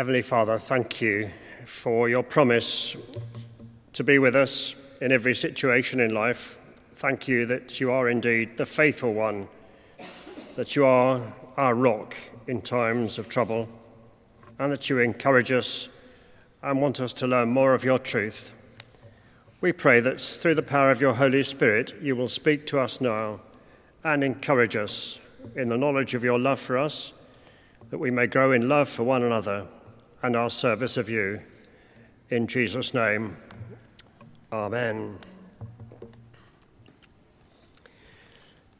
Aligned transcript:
Heavenly 0.00 0.22
Father, 0.22 0.58
thank 0.58 1.02
you 1.02 1.30
for 1.66 2.08
your 2.08 2.22
promise 2.22 2.96
to 3.92 4.02
be 4.02 4.18
with 4.18 4.34
us 4.34 4.74
in 5.02 5.12
every 5.12 5.34
situation 5.34 6.00
in 6.00 6.14
life. 6.14 6.58
Thank 6.94 7.28
you 7.28 7.44
that 7.44 7.80
you 7.80 7.90
are 7.92 8.08
indeed 8.08 8.56
the 8.56 8.64
faithful 8.64 9.12
one, 9.12 9.46
that 10.56 10.74
you 10.74 10.86
are 10.86 11.20
our 11.58 11.74
rock 11.74 12.16
in 12.46 12.62
times 12.62 13.18
of 13.18 13.28
trouble, 13.28 13.68
and 14.58 14.72
that 14.72 14.88
you 14.88 15.00
encourage 15.00 15.52
us 15.52 15.90
and 16.62 16.80
want 16.80 16.98
us 17.02 17.12
to 17.12 17.26
learn 17.26 17.50
more 17.50 17.74
of 17.74 17.84
your 17.84 17.98
truth. 17.98 18.54
We 19.60 19.72
pray 19.72 20.00
that 20.00 20.18
through 20.18 20.54
the 20.54 20.62
power 20.62 20.90
of 20.90 21.02
your 21.02 21.12
Holy 21.12 21.42
Spirit, 21.42 21.94
you 22.00 22.16
will 22.16 22.28
speak 22.28 22.66
to 22.68 22.80
us 22.80 23.02
now 23.02 23.40
and 24.02 24.24
encourage 24.24 24.76
us 24.76 25.18
in 25.56 25.68
the 25.68 25.76
knowledge 25.76 26.14
of 26.14 26.24
your 26.24 26.38
love 26.38 26.58
for 26.58 26.78
us, 26.78 27.12
that 27.90 27.98
we 27.98 28.10
may 28.10 28.26
grow 28.26 28.52
in 28.52 28.66
love 28.66 28.88
for 28.88 29.02
one 29.02 29.24
another 29.24 29.66
and 30.22 30.36
our 30.36 30.50
service 30.50 30.96
of 30.96 31.08
you. 31.08 31.40
In 32.30 32.46
Jesus' 32.46 32.94
name, 32.94 33.36
Amen. 34.52 35.16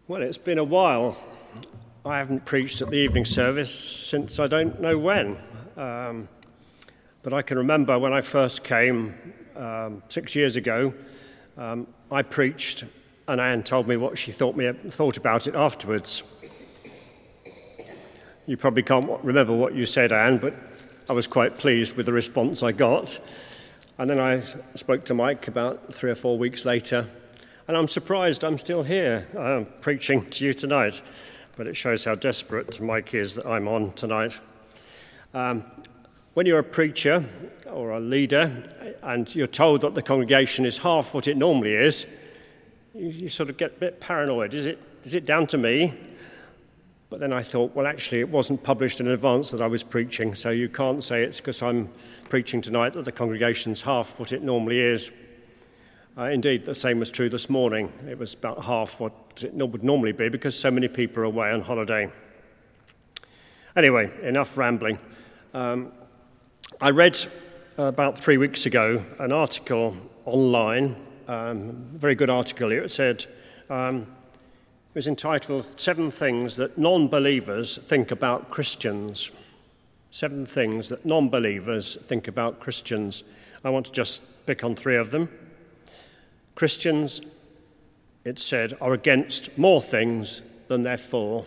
Well, 0.09 0.23
it's 0.23 0.37
been 0.37 0.59
a 0.59 0.65
while. 0.65 1.17
I 2.05 2.19
haven't 2.19 2.45
preached 2.45 2.83
at 2.83 2.91
the 2.91 2.97
evening 2.97 3.25
service 3.25 3.73
since 3.73 4.41
I 4.41 4.49
don't 4.49 4.81
know 4.81 4.99
when. 4.99 5.39
Um, 5.77 6.29
but 7.23 7.33
I 7.33 7.43
can 7.43 7.59
remember 7.59 7.97
when 8.01 8.13
I 8.13 8.21
first 8.21 8.65
came 8.65 9.15
um, 9.55 10.03
six 10.09 10.35
years 10.35 10.57
ago, 10.57 10.93
um, 11.57 11.87
I 12.11 12.23
preached, 12.23 12.85
and 13.29 13.41
Anne 13.41 13.63
told 13.63 13.87
me 13.87 13.97
what 13.97 14.19
she 14.19 14.33
thought, 14.33 14.57
me, 14.57 14.73
thought 14.73 15.19
about 15.19 15.47
it 15.47 15.55
afterwards. 15.55 16.25
You 18.47 18.57
probably 18.57 18.83
can't 18.83 19.07
remember 19.23 19.55
what 19.55 19.75
you 19.75 19.87
said, 19.87 20.11
Anne, 20.11 20.39
but 20.39 20.55
I 21.11 21.13
was 21.13 21.27
quite 21.27 21.59
pleased 21.59 21.97
with 21.97 22.07
the 22.07 22.13
response 22.13 22.63
I 22.63 22.71
got. 22.71 23.19
And 23.99 24.09
then 24.09 24.21
I 24.21 24.45
spoke 24.77 25.05
to 25.07 25.15
Mike 25.15 25.49
about 25.49 25.93
three 25.93 26.09
or 26.09 26.15
four 26.15 26.39
weeks 26.39 26.65
later, 26.65 27.05
and 27.67 27.77
I'm 27.77 27.89
surprised 27.89 28.45
I'm 28.45 28.59
still 28.59 28.85
here 28.85 29.27
uh, 29.37 29.65
preaching 29.81 30.25
to 30.31 30.45
you 30.45 30.55
tonight. 30.55 31.03
But 31.57 31.67
it 31.67 31.77
shows 31.77 32.05
how 32.05 32.15
desperate 32.15 32.81
Mike 32.81 33.13
is 33.13 33.35
that 33.35 33.45
I'm 33.45 33.67
on 33.67 33.91
tonight. 33.95 34.39
Um, 35.35 35.65
when 36.35 36.47
you're 36.47 36.61
a 36.61 36.63
preacher 36.63 37.29
or 37.67 37.91
a 37.91 38.01
leader 38.01 38.97
and 39.03 39.35
you're 39.35 39.49
told 39.49 39.81
that 39.81 39.97
the 39.97 40.03
congregation 40.03 40.65
is 40.65 40.79
half 40.79 41.13
what 41.13 41.27
it 41.27 41.37
normally 41.37 41.75
is, 41.75 42.07
you, 42.95 43.09
you 43.09 43.29
sort 43.29 43.51
of 43.51 43.57
get 43.57 43.73
a 43.73 43.81
bit 43.81 43.99
paranoid. 43.99 44.55
Is 44.55 44.65
it, 44.67 44.79
is 45.03 45.17
it 45.17 45.25
down 45.25 45.49
to 45.49 45.59
me? 45.59 45.93
But 47.11 47.19
then 47.19 47.33
I 47.33 47.43
thought, 47.43 47.75
well, 47.75 47.89
actually, 47.89 48.21
it 48.21 48.29
wasn't 48.29 48.63
published 48.63 49.01
in 49.01 49.09
advance 49.09 49.51
that 49.51 49.61
I 49.61 49.67
was 49.67 49.83
preaching, 49.83 50.37
so 50.37 50.51
you 50.51 50.69
can't 50.69 51.03
say 51.03 51.25
it's 51.25 51.39
because 51.39 51.61
I'm 51.61 51.91
preaching 52.29 52.61
tonight 52.61 52.93
that 52.93 53.05
the 53.05 53.11
congregation's 53.11 53.83
half 53.83 54.19
what 54.21 54.33
it 54.33 54.45
normally 54.45 54.79
is. 54.79 55.11
Uh, 56.17 56.25
indeed, 56.25 56.65
the 56.65 56.75
same 56.75 57.01
was 57.01 57.11
true 57.11 57.29
this 57.29 57.51
morning. 57.51 57.93
It 58.09 58.17
was 58.17 58.35
about 58.35 58.63
half 58.63 59.01
what 59.01 59.13
it 59.43 59.53
would 59.53 59.83
normally 59.83 60.13
be 60.13 60.29
because 60.29 60.57
so 60.57 60.71
many 60.71 60.87
people 60.87 61.23
are 61.23 61.27
away 61.27 61.51
on 61.51 61.63
holiday. 61.63 62.09
Anyway, 63.75 64.11
enough 64.23 64.57
rambling. 64.57 64.99
Um, 65.53 65.91
I 66.81 66.91
read 66.91 67.19
about 67.77 68.19
three 68.19 68.39
weeks 68.39 68.67
ago 68.67 69.05
an 69.19 69.33
article 69.33 69.97
online, 70.27 70.95
um, 71.27 71.89
a 71.95 71.99
very 71.99 72.15
good 72.15 72.31
article. 72.31 72.71
It 72.71 72.89
said, 72.91 73.27
um, 73.69 74.07
it 74.91 74.97
was 74.97 75.07
entitled 75.07 75.79
Seven 75.79 76.11
Things 76.11 76.57
That 76.57 76.77
Non 76.77 77.07
Believers 77.07 77.79
Think 77.79 78.11
About 78.11 78.51
Christians. 78.51 79.31
Seven 80.11 80.45
things 80.45 80.89
that 80.89 81.07
non 81.07 81.29
believers 81.29 81.97
think 82.03 82.27
about 82.27 82.59
Christians. 82.59 83.23
I 83.65 83.71
want 83.71 83.87
to 83.87 83.93
just 83.93 84.23
pick 84.45 84.65
on 84.65 84.75
three 84.75 84.97
of 84.97 85.13
them. 85.13 85.29
Christians, 86.57 87.23
it 88.25 88.41
said, 88.41 88.77
are 88.81 88.93
against 88.93 89.57
more 89.57 89.81
things 89.81 90.43
than 90.67 90.83
they're 90.83 90.99
for. 90.99 91.47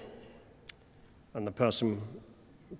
And 1.34 1.46
the 1.46 1.52
person 1.52 2.02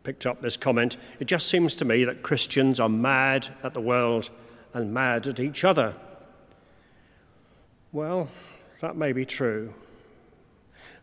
picked 0.04 0.26
up 0.26 0.42
this 0.42 0.56
comment. 0.56 0.96
It 1.20 1.26
just 1.26 1.50
seems 1.50 1.76
to 1.76 1.86
me 1.86 2.06
that 2.06 2.24
Christians 2.24 2.80
are 2.80 2.88
mad 2.88 3.50
at 3.64 3.74
the 3.74 3.82
world 3.82 4.30
and 4.74 4.94
mad 4.94 5.28
at 5.28 5.42
each 5.42 5.66
other. 5.66 5.94
Well, 7.92 8.30
that 8.80 8.96
may 8.96 9.12
be 9.12 9.26
true. 9.26 9.74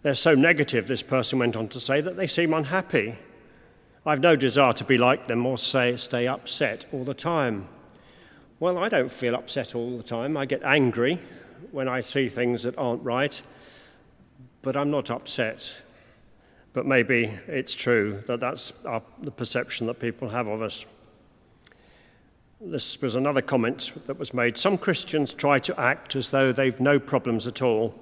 They're 0.02 0.14
so 0.14 0.34
negative, 0.34 0.88
this 0.88 1.02
person 1.02 1.38
went 1.38 1.56
on 1.56 1.68
to 1.68 1.80
say, 1.80 2.00
that 2.00 2.16
they 2.16 2.26
seem 2.26 2.54
unhappy. 2.54 3.16
I've 4.06 4.20
no 4.20 4.34
desire 4.34 4.72
to 4.74 4.84
be 4.84 4.96
like 4.96 5.26
them 5.26 5.44
or 5.44 5.58
say, 5.58 5.96
stay 5.98 6.26
upset 6.26 6.86
all 6.90 7.04
the 7.04 7.12
time. 7.12 7.68
Well, 8.60 8.78
I 8.78 8.88
don't 8.88 9.12
feel 9.12 9.34
upset 9.34 9.74
all 9.74 9.96
the 9.96 10.02
time. 10.02 10.36
I 10.36 10.46
get 10.46 10.62
angry 10.62 11.18
when 11.70 11.86
I 11.86 12.00
see 12.00 12.28
things 12.30 12.62
that 12.62 12.78
aren't 12.78 13.02
right, 13.02 13.40
but 14.62 14.74
I'm 14.74 14.90
not 14.90 15.10
upset. 15.10 15.82
But 16.72 16.86
maybe 16.86 17.38
it's 17.46 17.74
true 17.74 18.22
that 18.26 18.40
that's 18.40 18.72
our, 18.86 19.02
the 19.20 19.30
perception 19.30 19.86
that 19.88 20.00
people 20.00 20.30
have 20.30 20.48
of 20.48 20.62
us. 20.62 20.86
This 22.60 23.00
was 23.02 23.16
another 23.16 23.42
comment 23.42 23.92
that 24.06 24.18
was 24.18 24.32
made. 24.32 24.56
Some 24.56 24.78
Christians 24.78 25.34
try 25.34 25.58
to 25.60 25.78
act 25.78 26.16
as 26.16 26.30
though 26.30 26.52
they've 26.52 26.78
no 26.80 26.98
problems 26.98 27.46
at 27.46 27.60
all 27.60 27.94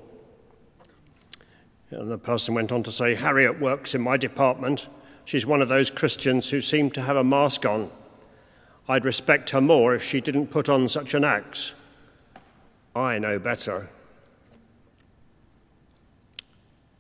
and 1.91 2.11
the 2.11 2.19
person 2.19 2.55
went 2.55 2.73
on 2.73 2.83
to 2.83 2.93
say, 2.93 3.15
Harriet 3.15 3.61
works 3.61 3.95
in 3.95 4.03
my 4.03 4.17
department. 4.17 4.89
She's 5.25 5.47
one 5.47 5.63
of 5.63 5.69
those 5.69 5.91
Christians 5.91 6.51
who 6.51 6.61
seem 6.61 6.91
to 6.93 7.03
have 7.03 7.17
a 7.17 7.25
mask 7.25 7.65
on. 7.65 7.91
I'd 8.89 9.05
respect 9.05 9.51
her 9.51 9.61
more 9.61 9.95
if 9.95 10.03
she 10.03 10.21
didn't 10.21 10.49
put 10.49 10.69
on 10.69 10.89
such 10.89 11.15
an 11.15 11.25
axe. 11.25 11.75
I 12.95 13.19
know 13.19 13.39
better. 13.39 13.89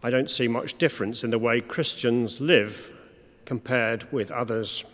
I 0.02 0.10
don't 0.10 0.30
see 0.30 0.48
much 0.48 0.78
difference 0.78 1.24
in 1.24 1.30
the 1.30 1.38
way 1.38 1.60
Christians 1.60 2.40
live 2.40 2.92
compared 3.44 4.10
with 4.12 4.30
others. 4.30 4.84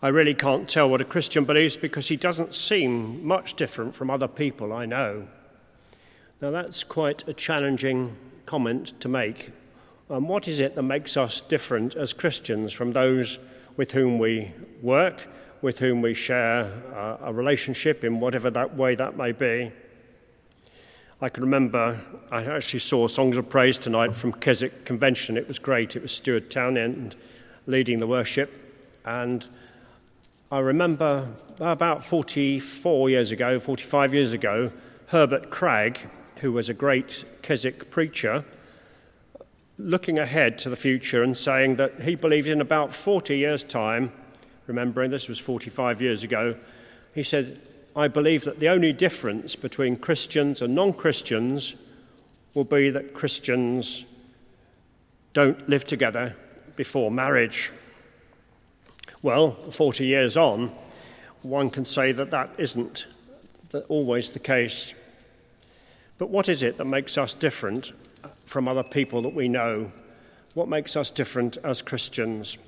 I 0.00 0.08
really 0.08 0.34
can't 0.34 0.68
tell 0.68 0.88
what 0.88 1.00
a 1.00 1.04
Christian 1.04 1.44
believes 1.44 1.76
because 1.76 2.08
he 2.08 2.16
doesn't 2.16 2.54
seem 2.54 3.26
much 3.26 3.54
different 3.54 3.94
from 3.94 4.10
other 4.10 4.28
people 4.28 4.72
I 4.72 4.86
know. 4.86 5.26
Now, 6.40 6.52
that's 6.52 6.84
quite 6.84 7.26
a 7.26 7.32
challenging 7.32 8.16
comment 8.46 8.92
to 9.00 9.08
make. 9.08 9.50
Um, 10.08 10.28
what 10.28 10.46
is 10.46 10.60
it 10.60 10.76
that 10.76 10.84
makes 10.84 11.16
us 11.16 11.40
different 11.40 11.96
as 11.96 12.12
Christians 12.12 12.72
from 12.72 12.92
those 12.92 13.40
with 13.76 13.90
whom 13.90 14.20
we 14.20 14.52
work, 14.80 15.26
with 15.62 15.80
whom 15.80 16.00
we 16.00 16.14
share 16.14 16.72
uh, 16.94 17.16
a 17.22 17.32
relationship 17.32 18.04
in 18.04 18.20
whatever 18.20 18.50
that 18.50 18.76
way 18.76 18.94
that 18.94 19.16
may 19.16 19.32
be? 19.32 19.72
I 21.20 21.28
can 21.28 21.42
remember 21.42 22.00
I 22.30 22.44
actually 22.44 22.78
saw 22.78 23.08
Songs 23.08 23.36
of 23.36 23.48
Praise 23.48 23.76
tonight 23.76 24.14
from 24.14 24.32
Keswick 24.32 24.84
Convention. 24.84 25.36
It 25.36 25.48
was 25.48 25.58
great. 25.58 25.96
It 25.96 26.02
was 26.02 26.12
Stuart 26.12 26.50
Townend 26.50 27.16
leading 27.66 27.98
the 27.98 28.06
worship. 28.06 28.52
And 29.04 29.44
I 30.52 30.60
remember 30.60 31.34
about 31.58 32.04
44 32.04 33.10
years 33.10 33.32
ago, 33.32 33.58
45 33.58 34.14
years 34.14 34.32
ago, 34.32 34.70
Herbert 35.06 35.50
Cragg, 35.50 35.98
who 36.40 36.52
was 36.52 36.68
a 36.68 36.74
great 36.74 37.24
Keswick 37.42 37.90
preacher, 37.90 38.44
looking 39.78 40.18
ahead 40.18 40.58
to 40.60 40.70
the 40.70 40.76
future 40.76 41.22
and 41.22 41.36
saying 41.36 41.76
that 41.76 42.00
he 42.00 42.14
believed 42.14 42.48
in 42.48 42.60
about 42.60 42.94
40 42.94 43.36
years' 43.36 43.62
time, 43.62 44.12
remembering 44.66 45.10
this 45.10 45.28
was 45.28 45.38
45 45.38 46.02
years 46.02 46.22
ago, 46.24 46.56
he 47.14 47.22
said, 47.22 47.60
I 47.96 48.08
believe 48.08 48.44
that 48.44 48.60
the 48.60 48.68
only 48.68 48.92
difference 48.92 49.56
between 49.56 49.96
Christians 49.96 50.62
and 50.62 50.74
non 50.74 50.92
Christians 50.92 51.74
will 52.54 52.64
be 52.64 52.90
that 52.90 53.14
Christians 53.14 54.04
don't 55.32 55.68
live 55.68 55.84
together 55.84 56.36
before 56.76 57.10
marriage. 57.10 57.70
Well, 59.22 59.50
40 59.50 60.06
years 60.06 60.36
on, 60.36 60.72
one 61.42 61.70
can 61.70 61.84
say 61.84 62.12
that 62.12 62.30
that 62.30 62.50
isn't 62.58 63.06
always 63.88 64.30
the 64.30 64.38
case. 64.38 64.94
But 66.18 66.30
what 66.30 66.48
is 66.48 66.64
it 66.64 66.76
that 66.78 66.84
makes 66.84 67.16
us 67.16 67.32
different 67.32 67.92
from 68.44 68.66
other 68.66 68.82
people 68.82 69.22
that 69.22 69.34
we 69.34 69.48
know? 69.48 69.90
What 70.54 70.68
makes 70.68 70.96
us 70.96 71.10
different 71.10 71.56
as 71.62 71.80
Christians? 71.80 72.58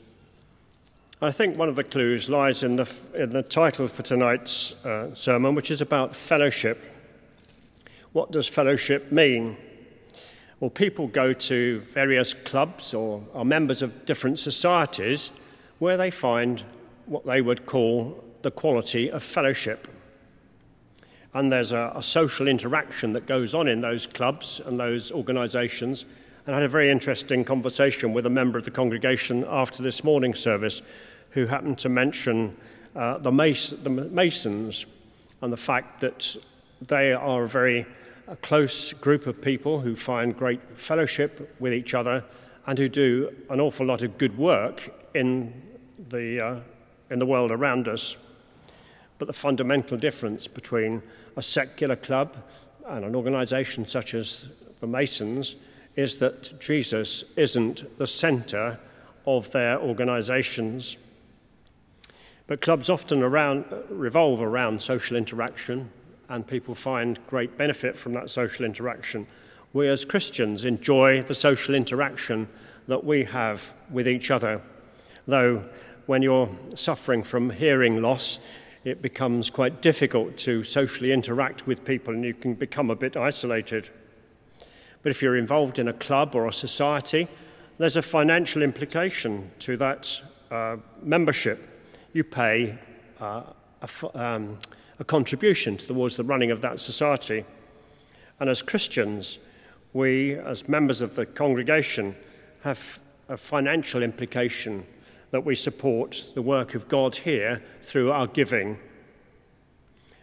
I 1.20 1.32
think 1.32 1.58
one 1.58 1.68
of 1.68 1.76
the 1.76 1.84
clues 1.84 2.30
lies 2.30 2.62
in 2.62 2.76
the, 2.76 2.90
in 3.14 3.30
the 3.30 3.42
title 3.42 3.88
for 3.88 4.02
tonight's 4.02 4.82
uh, 4.86 5.14
sermon, 5.14 5.54
which 5.54 5.70
is 5.70 5.82
about 5.82 6.14
fellowship. 6.14 6.78
What 8.12 8.30
does 8.30 8.46
fellowship 8.46 9.12
mean? 9.12 9.56
Well, 10.60 10.70
people 10.70 11.08
go 11.08 11.32
to 11.32 11.80
various 11.80 12.32
clubs 12.32 12.94
or 12.94 13.22
are 13.34 13.44
members 13.44 13.82
of 13.82 14.04
different 14.04 14.38
societies 14.38 15.32
where 15.78 15.96
they 15.96 16.10
find 16.10 16.62
what 17.06 17.26
they 17.26 17.40
would 17.40 17.66
call 17.66 18.22
the 18.42 18.50
quality 18.50 19.10
of 19.10 19.22
fellowship 19.22 19.88
and 21.34 21.52
there's 21.52 21.72
a, 21.72 21.92
a, 21.94 22.02
social 22.02 22.48
interaction 22.48 23.12
that 23.12 23.26
goes 23.26 23.54
on 23.54 23.68
in 23.68 23.80
those 23.80 24.06
clubs 24.06 24.60
and 24.64 24.78
those 24.78 25.12
organisations. 25.12 26.04
And 26.46 26.54
I 26.54 26.58
had 26.58 26.66
a 26.66 26.68
very 26.68 26.90
interesting 26.90 27.44
conversation 27.44 28.12
with 28.12 28.26
a 28.26 28.30
member 28.30 28.58
of 28.58 28.64
the 28.64 28.70
congregation 28.70 29.44
after 29.48 29.82
this 29.82 30.02
morning 30.02 30.34
service 30.34 30.82
who 31.30 31.46
happened 31.46 31.78
to 31.78 31.88
mention 31.88 32.56
uh, 32.96 33.18
the, 33.18 33.30
Mas- 33.30 33.70
the 33.70 33.90
Masons 33.90 34.86
and 35.40 35.52
the 35.52 35.56
fact 35.56 36.00
that 36.00 36.36
they 36.88 37.12
are 37.12 37.44
a 37.44 37.48
very 37.48 37.86
a 38.30 38.36
close 38.36 38.92
group 38.92 39.26
of 39.26 39.42
people 39.42 39.80
who 39.80 39.96
find 39.96 40.36
great 40.36 40.60
fellowship 40.78 41.54
with 41.58 41.72
each 41.72 41.94
other 41.94 42.24
and 42.66 42.78
who 42.78 42.88
do 42.88 43.34
an 43.50 43.60
awful 43.60 43.84
lot 43.84 44.02
of 44.02 44.16
good 44.18 44.38
work 44.38 44.88
in 45.14 45.52
the, 46.10 46.40
uh, 46.40 46.60
in 47.10 47.18
the 47.18 47.26
world 47.26 47.50
around 47.50 47.88
us. 47.88 48.16
But 49.18 49.26
the 49.26 49.32
fundamental 49.32 49.96
difference 49.96 50.46
between 50.46 51.02
a 51.36 51.42
secular 51.42 51.96
club 51.96 52.36
and 52.86 53.04
an 53.04 53.14
organization 53.14 53.86
such 53.86 54.14
as 54.14 54.48
the 54.80 54.86
Masons 54.86 55.56
is 55.96 56.18
that 56.18 56.58
Jesus 56.60 57.24
isn't 57.36 57.98
the 57.98 58.06
center 58.06 58.78
of 59.26 59.50
their 59.52 59.78
organizations. 59.78 60.96
But 62.46 62.60
clubs 62.60 62.90
often 62.90 63.22
around, 63.22 63.64
revolve 63.90 64.40
around 64.40 64.82
social 64.82 65.16
interaction, 65.16 65.90
and 66.28 66.46
people 66.46 66.74
find 66.74 67.18
great 67.26 67.56
benefit 67.56 67.96
from 67.96 68.14
that 68.14 68.30
social 68.30 68.64
interaction. 68.64 69.26
We 69.72 69.88
as 69.88 70.04
Christians 70.04 70.64
enjoy 70.64 71.22
the 71.22 71.34
social 71.34 71.74
interaction 71.74 72.48
that 72.88 73.04
we 73.04 73.24
have 73.24 73.72
with 73.90 74.08
each 74.08 74.30
other. 74.30 74.62
Though, 75.26 75.64
when 76.06 76.22
you're 76.22 76.48
suffering 76.74 77.22
from 77.22 77.50
hearing 77.50 78.02
loss, 78.02 78.40
it 78.84 79.02
becomes 79.02 79.50
quite 79.50 79.82
difficult 79.82 80.36
to 80.38 80.62
socially 80.62 81.12
interact 81.12 81.66
with 81.66 81.84
people 81.84 82.14
and 82.14 82.24
you 82.24 82.34
can 82.34 82.54
become 82.54 82.90
a 82.90 82.96
bit 82.96 83.16
isolated. 83.16 83.90
But 85.02 85.10
if 85.10 85.22
you're 85.22 85.36
involved 85.36 85.78
in 85.78 85.88
a 85.88 85.92
club 85.92 86.34
or 86.34 86.46
a 86.46 86.52
society, 86.52 87.28
there's 87.78 87.96
a 87.96 88.02
financial 88.02 88.62
implication 88.62 89.50
to 89.60 89.76
that 89.78 90.20
uh, 90.50 90.76
membership. 91.02 91.58
You 92.12 92.24
pay 92.24 92.78
uh, 93.20 93.42
a, 93.82 94.20
um, 94.20 94.58
a 94.98 95.04
contribution 95.04 95.76
towards 95.76 96.16
the 96.16 96.24
running 96.24 96.50
of 96.50 96.60
that 96.62 96.80
society. 96.80 97.44
And 98.38 98.48
as 98.48 98.62
Christians, 98.62 99.38
we, 99.92 100.34
as 100.34 100.68
members 100.68 101.00
of 101.00 101.14
the 101.14 101.26
congregation, 101.26 102.14
have 102.62 103.00
a 103.28 103.36
financial 103.36 104.02
implication 104.02 104.86
that 105.30 105.44
we 105.44 105.54
support 105.54 106.24
the 106.34 106.42
work 106.42 106.74
of 106.74 106.88
God 106.88 107.16
here 107.16 107.62
through 107.82 108.10
our 108.10 108.26
giving. 108.26 108.78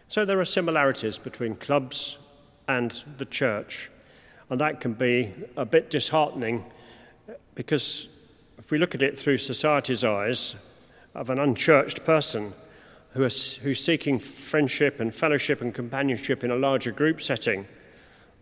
So 0.08 0.24
there 0.24 0.40
are 0.40 0.44
similarities 0.44 1.18
between 1.18 1.56
clubs 1.56 2.18
and 2.66 2.92
the 3.16 3.24
church, 3.24 3.90
and 4.50 4.60
that 4.60 4.80
can 4.80 4.92
be 4.92 5.32
a 5.56 5.64
bit 5.64 5.90
disheartening 5.90 6.64
because 7.54 8.08
if 8.58 8.70
we 8.70 8.78
look 8.78 8.94
at 8.94 9.02
it 9.02 9.18
through 9.18 9.38
society's 9.38 10.04
eyes 10.04 10.54
of 11.14 11.30
an 11.30 11.38
unchurched 11.38 12.04
person, 12.04 12.52
who 13.14 13.24
are, 13.24 13.30
who's 13.62 13.82
seeking 13.82 14.18
friendship 14.18 15.00
and 15.00 15.14
fellowship 15.14 15.60
and 15.60 15.74
companionship 15.74 16.44
in 16.44 16.50
a 16.50 16.56
larger 16.56 16.92
group 16.92 17.20
setting, 17.20 17.66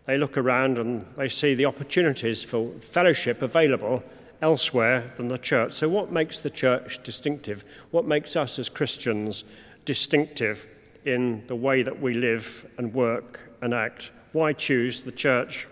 they 0.05 0.17
look 0.17 0.37
around 0.37 0.77
and 0.77 1.05
they 1.17 1.27
see 1.27 1.55
the 1.55 1.65
opportunities 1.65 2.43
for 2.43 2.71
fellowship 2.79 3.41
available 3.41 4.03
elsewhere 4.41 5.11
than 5.17 5.27
the 5.27 5.37
church. 5.37 5.73
So, 5.73 5.89
what 5.89 6.11
makes 6.11 6.39
the 6.39 6.49
church 6.49 7.01
distinctive? 7.03 7.63
What 7.91 8.05
makes 8.05 8.35
us 8.35 8.59
as 8.59 8.69
Christians 8.69 9.43
distinctive 9.85 10.67
in 11.05 11.43
the 11.47 11.55
way 11.55 11.83
that 11.83 12.01
we 12.01 12.13
live 12.13 12.65
and 12.77 12.93
work 12.93 13.49
and 13.61 13.73
act? 13.73 14.11
Why 14.33 14.53
choose 14.53 15.01
the 15.01 15.11
church? 15.11 15.67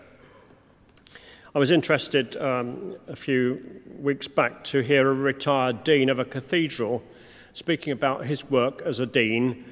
I 1.54 1.58
was 1.58 1.70
interested 1.70 2.36
um, 2.36 2.96
a 3.08 3.16
few 3.16 3.80
weeks 3.98 4.28
back 4.28 4.62
to 4.64 4.82
hear 4.82 5.08
a 5.08 5.14
retired 5.14 5.84
dean 5.84 6.10
of 6.10 6.18
a 6.18 6.24
cathedral 6.24 7.02
speaking 7.54 7.94
about 7.94 8.26
his 8.26 8.50
work 8.50 8.82
as 8.82 9.00
a 9.00 9.06
dean, 9.06 9.64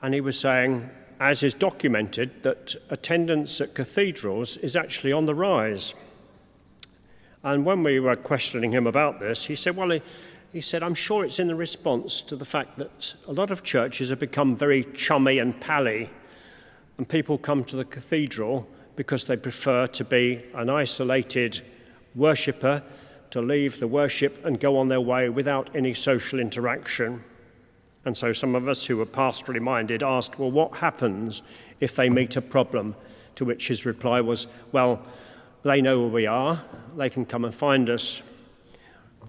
and 0.00 0.14
he 0.14 0.20
was 0.20 0.38
saying, 0.38 0.88
as 1.18 1.42
is 1.42 1.54
documented, 1.54 2.44
that 2.44 2.76
attendance 2.90 3.60
at 3.60 3.74
cathedrals 3.74 4.56
is 4.58 4.76
actually 4.76 5.12
on 5.12 5.26
the 5.26 5.34
rise. 5.34 5.96
And 7.44 7.64
when 7.64 7.82
we 7.82 8.00
were 8.00 8.16
questioning 8.16 8.72
him 8.72 8.86
about 8.86 9.20
this, 9.20 9.44
he 9.46 9.54
said, 9.54 9.76
Well, 9.76 9.90
he, 9.90 10.02
he 10.52 10.60
said, 10.60 10.82
I'm 10.82 10.94
sure 10.94 11.24
it's 11.24 11.38
in 11.38 11.48
the 11.48 11.54
response 11.54 12.20
to 12.22 12.36
the 12.36 12.44
fact 12.44 12.78
that 12.78 13.14
a 13.26 13.32
lot 13.32 13.50
of 13.50 13.62
churches 13.62 14.10
have 14.10 14.18
become 14.18 14.56
very 14.56 14.84
chummy 14.94 15.38
and 15.38 15.58
pally, 15.60 16.10
and 16.96 17.08
people 17.08 17.38
come 17.38 17.64
to 17.64 17.76
the 17.76 17.84
cathedral 17.84 18.68
because 18.96 19.26
they 19.26 19.36
prefer 19.36 19.86
to 19.86 20.04
be 20.04 20.42
an 20.54 20.68
isolated 20.68 21.60
worshipper 22.16 22.82
to 23.30 23.40
leave 23.40 23.78
the 23.78 23.86
worship 23.86 24.44
and 24.44 24.58
go 24.58 24.76
on 24.76 24.88
their 24.88 25.00
way 25.00 25.28
without 25.28 25.74
any 25.76 25.94
social 25.94 26.40
interaction. 26.40 27.22
And 28.04 28.16
so 28.16 28.32
some 28.32 28.54
of 28.54 28.68
us 28.68 28.84
who 28.84 28.96
were 28.96 29.06
pastorally 29.06 29.60
minded 29.60 30.02
asked, 30.02 30.38
Well, 30.38 30.50
what 30.50 30.74
happens 30.74 31.42
if 31.80 31.94
they 31.94 32.08
meet 32.08 32.36
a 32.36 32.42
problem? 32.42 32.96
To 33.36 33.44
which 33.44 33.68
his 33.68 33.86
reply 33.86 34.20
was, 34.20 34.46
Well, 34.72 35.00
they 35.62 35.80
know 35.80 36.00
where 36.00 36.08
we 36.08 36.26
are, 36.26 36.62
they 36.96 37.10
can 37.10 37.24
come 37.24 37.44
and 37.44 37.54
find 37.54 37.90
us, 37.90 38.22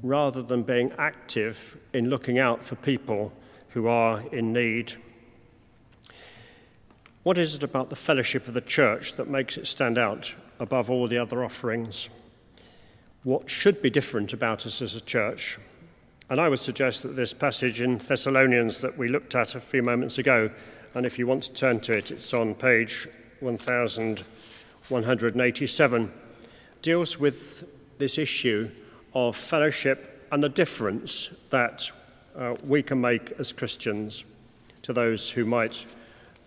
rather 0.02 0.42
than 0.42 0.64
being 0.64 0.92
active 0.98 1.78
in 1.94 2.10
looking 2.10 2.40
out 2.40 2.64
for 2.64 2.76
people 2.76 3.34
who 3.70 3.88
are 3.88 4.24
in 4.32 4.54
need. 4.54 4.94
What 7.24 7.38
is 7.38 7.56
it 7.56 7.64
about 7.64 7.90
the 7.90 7.96
fellowship 7.96 8.48
of 8.48 8.54
the 8.54 8.62
church 8.62 9.14
that 9.14 9.30
makes 9.30 9.58
it 9.58 9.68
stand 9.68 9.98
out 9.98 10.34
above 10.60 10.90
all 10.90 11.08
the 11.08 11.18
other 11.18 11.44
offerings? 11.44 12.10
what 13.24 13.50
should 13.50 13.82
be 13.82 13.90
different 13.90 14.34
about 14.34 14.66
us 14.66 14.82
as 14.82 14.96
a 14.96 15.02
church. 15.02 15.60
And 16.30 16.40
I 16.40 16.48
would 16.48 16.60
suggest 16.60 17.04
that 17.04 17.16
this 17.16 17.34
passage 17.34 17.82
in 17.82 17.98
Thessalonians 17.98 18.82
that 18.82 18.98
we 18.98 19.10
looked 19.10 19.36
at 19.36 19.56
a 19.56 19.60
few 19.60 19.82
moments 19.82 20.18
ago, 20.18 20.50
and 20.94 21.06
if 21.06 21.20
you 21.20 21.28
want 21.28 21.44
to 21.44 21.54
turn 21.54 21.80
to 21.82 21.94
it, 21.94 22.12
it's 22.12 22.34
on 22.34 22.56
page 22.56 23.08
1187, 24.88 26.12
deals 26.82 27.20
with 27.20 27.64
this 27.98 28.18
issue 28.18 28.70
of 29.14 29.36
fellowship 29.36 30.28
and 30.32 30.44
the 30.44 30.50
difference 30.50 31.32
that 31.50 31.92
uh, 32.36 32.56
we 32.64 32.82
can 32.82 33.02
make 33.02 33.34
as 33.40 33.52
Christians 33.52 34.24
to 34.84 34.94
those 34.94 35.30
who 35.30 35.46
might 35.46 35.86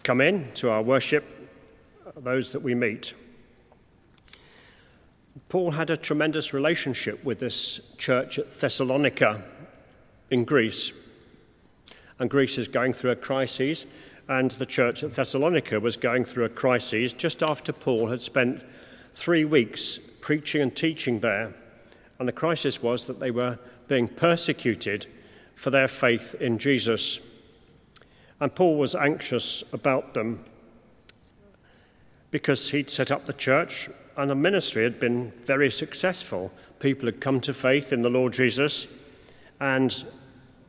come 0.03 0.21
in 0.21 0.51
to 0.55 0.71
our 0.71 0.83
worship, 0.83 1.25
those 2.17 2.53
that 2.53 2.61
we 2.61 2.75
meet. 2.75 3.15
Paul 5.49 5.71
had 5.71 5.91
a 5.91 5.97
tremendous 5.97 6.53
relationship 6.53 7.23
with 7.25 7.39
this 7.39 7.81
church 7.99 8.39
at 8.39 8.51
Thessalonica 8.53 9.43
in 10.31 10.45
Greece. 10.45 10.93
And 12.19 12.31
Greece 12.31 12.59
is 12.59 12.69
going 12.69 12.93
through 12.93 13.11
a 13.11 13.17
crisis, 13.17 13.87
and 14.29 14.51
the 14.53 14.67
church 14.67 15.03
at 15.03 15.13
Thessalonica 15.13 15.81
was 15.81 15.97
going 15.97 16.25
through 16.25 16.45
a 16.45 16.49
crisis 16.49 17.13
just 17.13 17.43
after 17.43 17.73
Paul 17.73 18.09
had 18.09 18.23
spent 18.23 18.63
three 19.15 19.45
weeks 19.45 19.99
preaching 20.21 20.63
and 20.63 20.75
teaching 20.75 21.21
there. 21.21 21.53
And 22.19 22.29
the 22.29 22.33
crisis 22.33 22.83
was 22.83 23.07
that 23.07 23.21
they 23.21 23.31
were 23.31 23.59
being 23.89 24.09
persecuted 24.09 25.07
for 25.55 25.71
their 25.71 25.89
faith 25.89 26.35
in 26.41 26.59
Jesus. 26.59 27.21
And 28.41 28.55
Paul 28.55 28.77
was 28.77 28.95
anxious 28.95 29.65
about 29.73 30.15
them 30.15 30.45
because 32.31 32.71
he'd 32.71 32.91
set 32.91 33.11
up 33.11 33.27
the 33.27 33.33
church 33.33 33.89
and 34.17 34.31
the 34.31 34.35
ministry 34.35 34.85
had 34.85 35.01
been 35.01 35.33
very 35.45 35.71
successful. 35.71 36.53
People 36.81 37.07
had 37.07 37.21
come 37.21 37.41
to 37.43 37.55
faith 37.55 37.93
in 37.93 38.03
the 38.03 38.11
Lord 38.11 38.33
Jesus, 38.33 38.87
and 39.61 40.05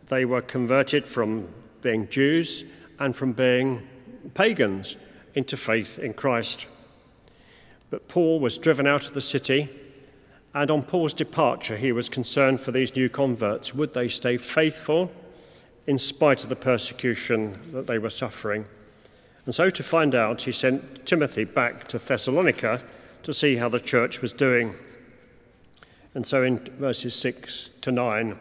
they 0.07 0.25
were 0.25 0.41
converted 0.41 1.05
from 1.05 1.47
being 1.81 2.07
Jews 2.09 2.63
and 2.99 3.15
from 3.15 3.33
being 3.33 3.87
pagans 4.33 4.97
into 5.35 5.57
faith 5.57 5.99
in 5.99 6.13
Christ. 6.13 6.67
But 7.89 8.07
Paul 8.07 8.39
was 8.39 8.57
driven 8.57 8.87
out 8.87 9.07
of 9.07 9.13
the 9.13 9.21
city, 9.21 9.69
and 10.53 10.69
on 10.69 10.83
Paul's 10.83 11.13
departure, 11.13 11.77
he 11.77 11.91
was 11.91 12.09
concerned 12.09 12.61
for 12.61 12.71
these 12.71 12.95
new 12.95 13.09
converts. 13.09 13.73
Would 13.73 13.93
they 13.93 14.07
stay 14.07 14.37
faithful 14.37 15.11
in 15.87 15.97
spite 15.97 16.43
of 16.43 16.49
the 16.49 16.55
persecution 16.55 17.57
that 17.71 17.87
they 17.87 17.97
were 17.97 18.09
suffering? 18.09 18.65
And 19.45 19.53
so, 19.53 19.69
to 19.69 19.83
find 19.83 20.15
out, 20.15 20.43
he 20.43 20.51
sent 20.51 21.05
Timothy 21.05 21.43
back 21.43 21.87
to 21.89 21.97
Thessalonica 21.97 22.81
to 23.23 23.33
see 23.33 23.55
how 23.55 23.69
the 23.69 23.79
church 23.79 24.21
was 24.21 24.31
doing. 24.31 24.75
And 26.13 26.27
so 26.27 26.43
in 26.43 26.59
verses 26.77 27.15
6 27.15 27.71
to 27.81 27.91
9, 27.91 28.37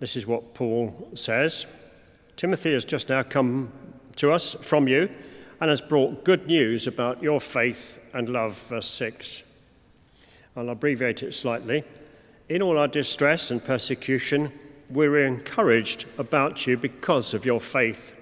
this 0.00 0.16
is 0.16 0.26
what 0.26 0.54
Paul 0.54 1.10
says 1.14 1.66
Timothy 2.36 2.72
has 2.72 2.84
just 2.84 3.08
now 3.08 3.22
come 3.22 3.72
to 4.16 4.32
us 4.32 4.54
from 4.54 4.88
you 4.88 5.08
and 5.60 5.70
has 5.70 5.80
brought 5.80 6.24
good 6.24 6.46
news 6.46 6.86
about 6.86 7.22
your 7.22 7.40
faith 7.40 7.98
and 8.12 8.28
love. 8.28 8.56
Verse 8.68 8.88
6. 8.88 9.42
I'll 10.56 10.70
abbreviate 10.70 11.22
it 11.22 11.34
slightly. 11.34 11.84
In 12.48 12.62
all 12.62 12.78
our 12.78 12.88
distress 12.88 13.50
and 13.50 13.64
persecution, 13.64 14.52
we're 14.90 15.24
encouraged 15.26 16.06
about 16.18 16.66
you 16.66 16.76
because 16.76 17.34
of 17.34 17.44
your 17.44 17.60
faith. 17.60 18.12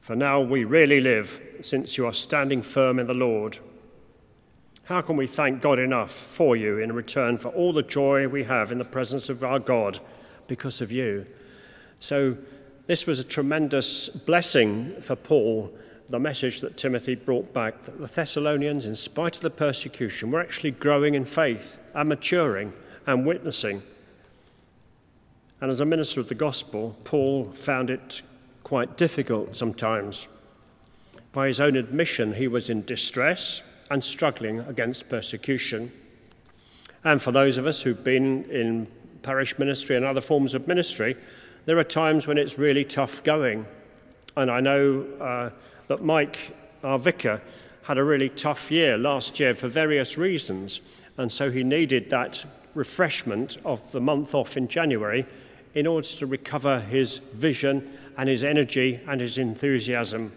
For 0.00 0.16
now 0.16 0.40
we 0.40 0.64
really 0.64 1.00
live, 1.00 1.40
since 1.62 1.96
you 1.96 2.06
are 2.06 2.12
standing 2.12 2.62
firm 2.62 2.98
in 2.98 3.06
the 3.06 3.14
Lord. 3.14 3.58
How 4.84 5.00
can 5.00 5.16
we 5.16 5.26
thank 5.26 5.62
God 5.62 5.78
enough 5.78 6.10
for 6.10 6.56
you 6.56 6.78
in 6.78 6.92
return 6.92 7.38
for 7.38 7.48
all 7.48 7.72
the 7.72 7.82
joy 7.82 8.26
we 8.26 8.44
have 8.44 8.72
in 8.72 8.78
the 8.78 8.84
presence 8.84 9.28
of 9.28 9.44
our 9.44 9.58
God 9.58 9.98
because 10.48 10.80
of 10.80 10.90
you. 10.90 11.26
So, 12.00 12.36
this 12.86 13.06
was 13.06 13.18
a 13.18 13.24
tremendous 13.24 14.08
blessing 14.08 15.00
for 15.00 15.16
Paul, 15.16 15.72
the 16.10 16.18
message 16.18 16.60
that 16.60 16.76
Timothy 16.76 17.14
brought 17.14 17.52
back 17.52 17.84
that 17.84 18.00
the 18.00 18.06
Thessalonians, 18.06 18.86
in 18.86 18.96
spite 18.96 19.36
of 19.36 19.42
the 19.42 19.50
persecution, 19.50 20.30
were 20.30 20.40
actually 20.40 20.72
growing 20.72 21.14
in 21.14 21.24
faith 21.24 21.78
and 21.94 22.08
maturing 22.08 22.72
and 23.06 23.24
witnessing. 23.24 23.82
And 25.60 25.70
as 25.70 25.80
a 25.80 25.84
minister 25.84 26.20
of 26.20 26.28
the 26.28 26.34
gospel, 26.34 26.96
Paul 27.04 27.52
found 27.52 27.88
it 27.88 28.22
quite 28.64 28.96
difficult 28.96 29.54
sometimes. 29.54 30.26
By 31.32 31.46
his 31.46 31.60
own 31.60 31.76
admission, 31.76 32.34
he 32.34 32.48
was 32.48 32.68
in 32.68 32.84
distress 32.84 33.62
and 33.90 34.02
struggling 34.02 34.60
against 34.60 35.08
persecution. 35.08 35.92
And 37.04 37.22
for 37.22 37.32
those 37.32 37.58
of 37.58 37.66
us 37.66 37.80
who've 37.80 38.02
been 38.04 38.44
in 38.50 38.86
parish 39.22 39.58
ministry 39.58 39.96
and 39.96 40.04
other 40.04 40.20
forms 40.20 40.54
of 40.54 40.66
ministry, 40.66 41.16
there 41.64 41.78
are 41.78 41.84
times 41.84 42.26
when 42.26 42.38
it's 42.38 42.58
really 42.58 42.84
tough 42.84 43.22
going. 43.24 43.66
And 44.36 44.50
I 44.50 44.60
know 44.60 45.06
uh, 45.20 45.50
that 45.88 46.02
Mike, 46.02 46.56
our 46.82 46.98
vicar, 46.98 47.40
had 47.82 47.98
a 47.98 48.04
really 48.04 48.28
tough 48.28 48.70
year 48.70 48.96
last 48.96 49.38
year 49.40 49.54
for 49.54 49.68
various 49.68 50.16
reasons. 50.16 50.80
And 51.18 51.30
so 51.30 51.50
he 51.50 51.62
needed 51.62 52.10
that 52.10 52.44
refreshment 52.74 53.58
of 53.64 53.92
the 53.92 54.00
month 54.00 54.34
off 54.34 54.56
in 54.56 54.68
January 54.68 55.26
in 55.74 55.86
order 55.86 56.06
to 56.06 56.26
recover 56.26 56.80
his 56.80 57.18
vision 57.34 57.98
and 58.16 58.28
his 58.28 58.44
energy 58.44 59.00
and 59.06 59.20
his 59.20 59.38
enthusiasm. 59.38 60.32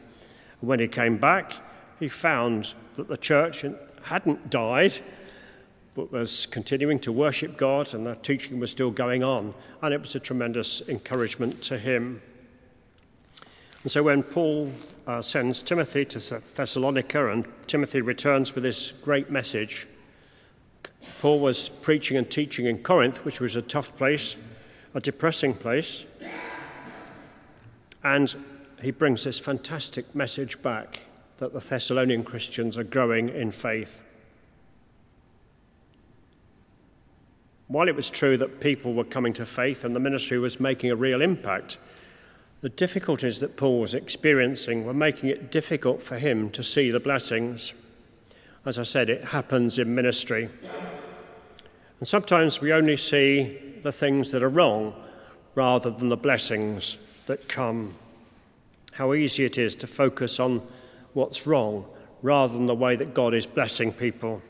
When 0.61 0.79
he 0.79 0.87
came 0.87 1.17
back, 1.17 1.53
he 1.99 2.07
found 2.07 2.73
that 2.95 3.07
the 3.07 3.17
church 3.17 3.65
hadn't 4.03 4.49
died, 4.49 4.97
but 5.95 6.11
was 6.11 6.45
continuing 6.45 6.99
to 6.99 7.11
worship 7.11 7.57
God, 7.57 7.93
and 7.93 8.05
the 8.05 8.15
teaching 8.15 8.59
was 8.59 8.69
still 8.69 8.91
going 8.91 9.23
on. 9.23 9.53
And 9.81 9.93
it 9.93 10.01
was 10.01 10.13
a 10.13 10.19
tremendous 10.19 10.81
encouragement 10.89 11.63
to 11.63 11.77
him. 11.77 12.21
And 13.83 13.91
so 13.91 14.03
when 14.03 14.21
Paul 14.21 14.71
uh, 15.07 15.21
sends 15.21 15.61
Timothy 15.61 16.05
to 16.05 16.41
Thessalonica, 16.55 17.31
and 17.31 17.45
Timothy 17.67 18.01
returns 18.01 18.53
with 18.53 18.63
this 18.63 18.91
great 18.91 19.31
message, 19.31 19.87
Paul 21.19 21.39
was 21.39 21.69
preaching 21.69 22.17
and 22.17 22.29
teaching 22.29 22.65
in 22.65 22.83
Corinth, 22.83 23.23
which 23.23 23.39
was 23.39 23.55
a 23.55 23.61
tough 23.61 23.95
place, 23.95 24.35
a 24.93 24.99
depressing 24.99 25.53
place. 25.53 26.05
And 28.03 28.35
he 28.81 28.91
brings 28.91 29.23
this 29.23 29.39
fantastic 29.39 30.13
message 30.13 30.61
back 30.61 30.99
that 31.37 31.53
the 31.53 31.59
Thessalonian 31.59 32.23
Christians 32.23 32.77
are 32.77 32.83
growing 32.83 33.29
in 33.29 33.51
faith. 33.51 34.01
While 37.67 37.87
it 37.87 37.95
was 37.95 38.09
true 38.09 38.37
that 38.37 38.59
people 38.59 38.93
were 38.93 39.03
coming 39.03 39.33
to 39.33 39.45
faith 39.45 39.83
and 39.83 39.95
the 39.95 39.99
ministry 39.99 40.37
was 40.37 40.59
making 40.59 40.91
a 40.91 40.95
real 40.95 41.21
impact, 41.21 41.79
the 42.61 42.69
difficulties 42.69 43.39
that 43.39 43.57
Paul 43.57 43.79
was 43.79 43.93
experiencing 43.93 44.85
were 44.85 44.93
making 44.93 45.29
it 45.29 45.51
difficult 45.51 46.01
for 46.01 46.17
him 46.17 46.49
to 46.51 46.63
see 46.63 46.91
the 46.91 46.99
blessings. 46.99 47.73
As 48.65 48.79
I 48.79 48.83
said, 48.83 49.09
it 49.09 49.23
happens 49.23 49.79
in 49.79 49.93
ministry. 49.93 50.49
And 51.99 52.07
sometimes 52.07 52.61
we 52.61 52.73
only 52.73 52.97
see 52.97 53.59
the 53.81 53.91
things 53.91 54.31
that 54.31 54.43
are 54.43 54.49
wrong 54.49 54.93
rather 55.55 55.89
than 55.89 56.09
the 56.09 56.17
blessings 56.17 56.97
that 57.25 57.47
come. 57.47 57.95
How 58.91 59.13
easy 59.13 59.45
it 59.45 59.57
is 59.57 59.75
to 59.75 59.87
focus 59.87 60.39
on 60.39 60.61
what's 61.13 61.47
wrong 61.47 61.85
rather 62.21 62.53
than 62.53 62.65
the 62.65 62.75
way 62.75 62.95
that 62.95 63.13
God 63.13 63.33
is 63.33 63.45
blessing 63.45 63.91
people. 63.91 64.41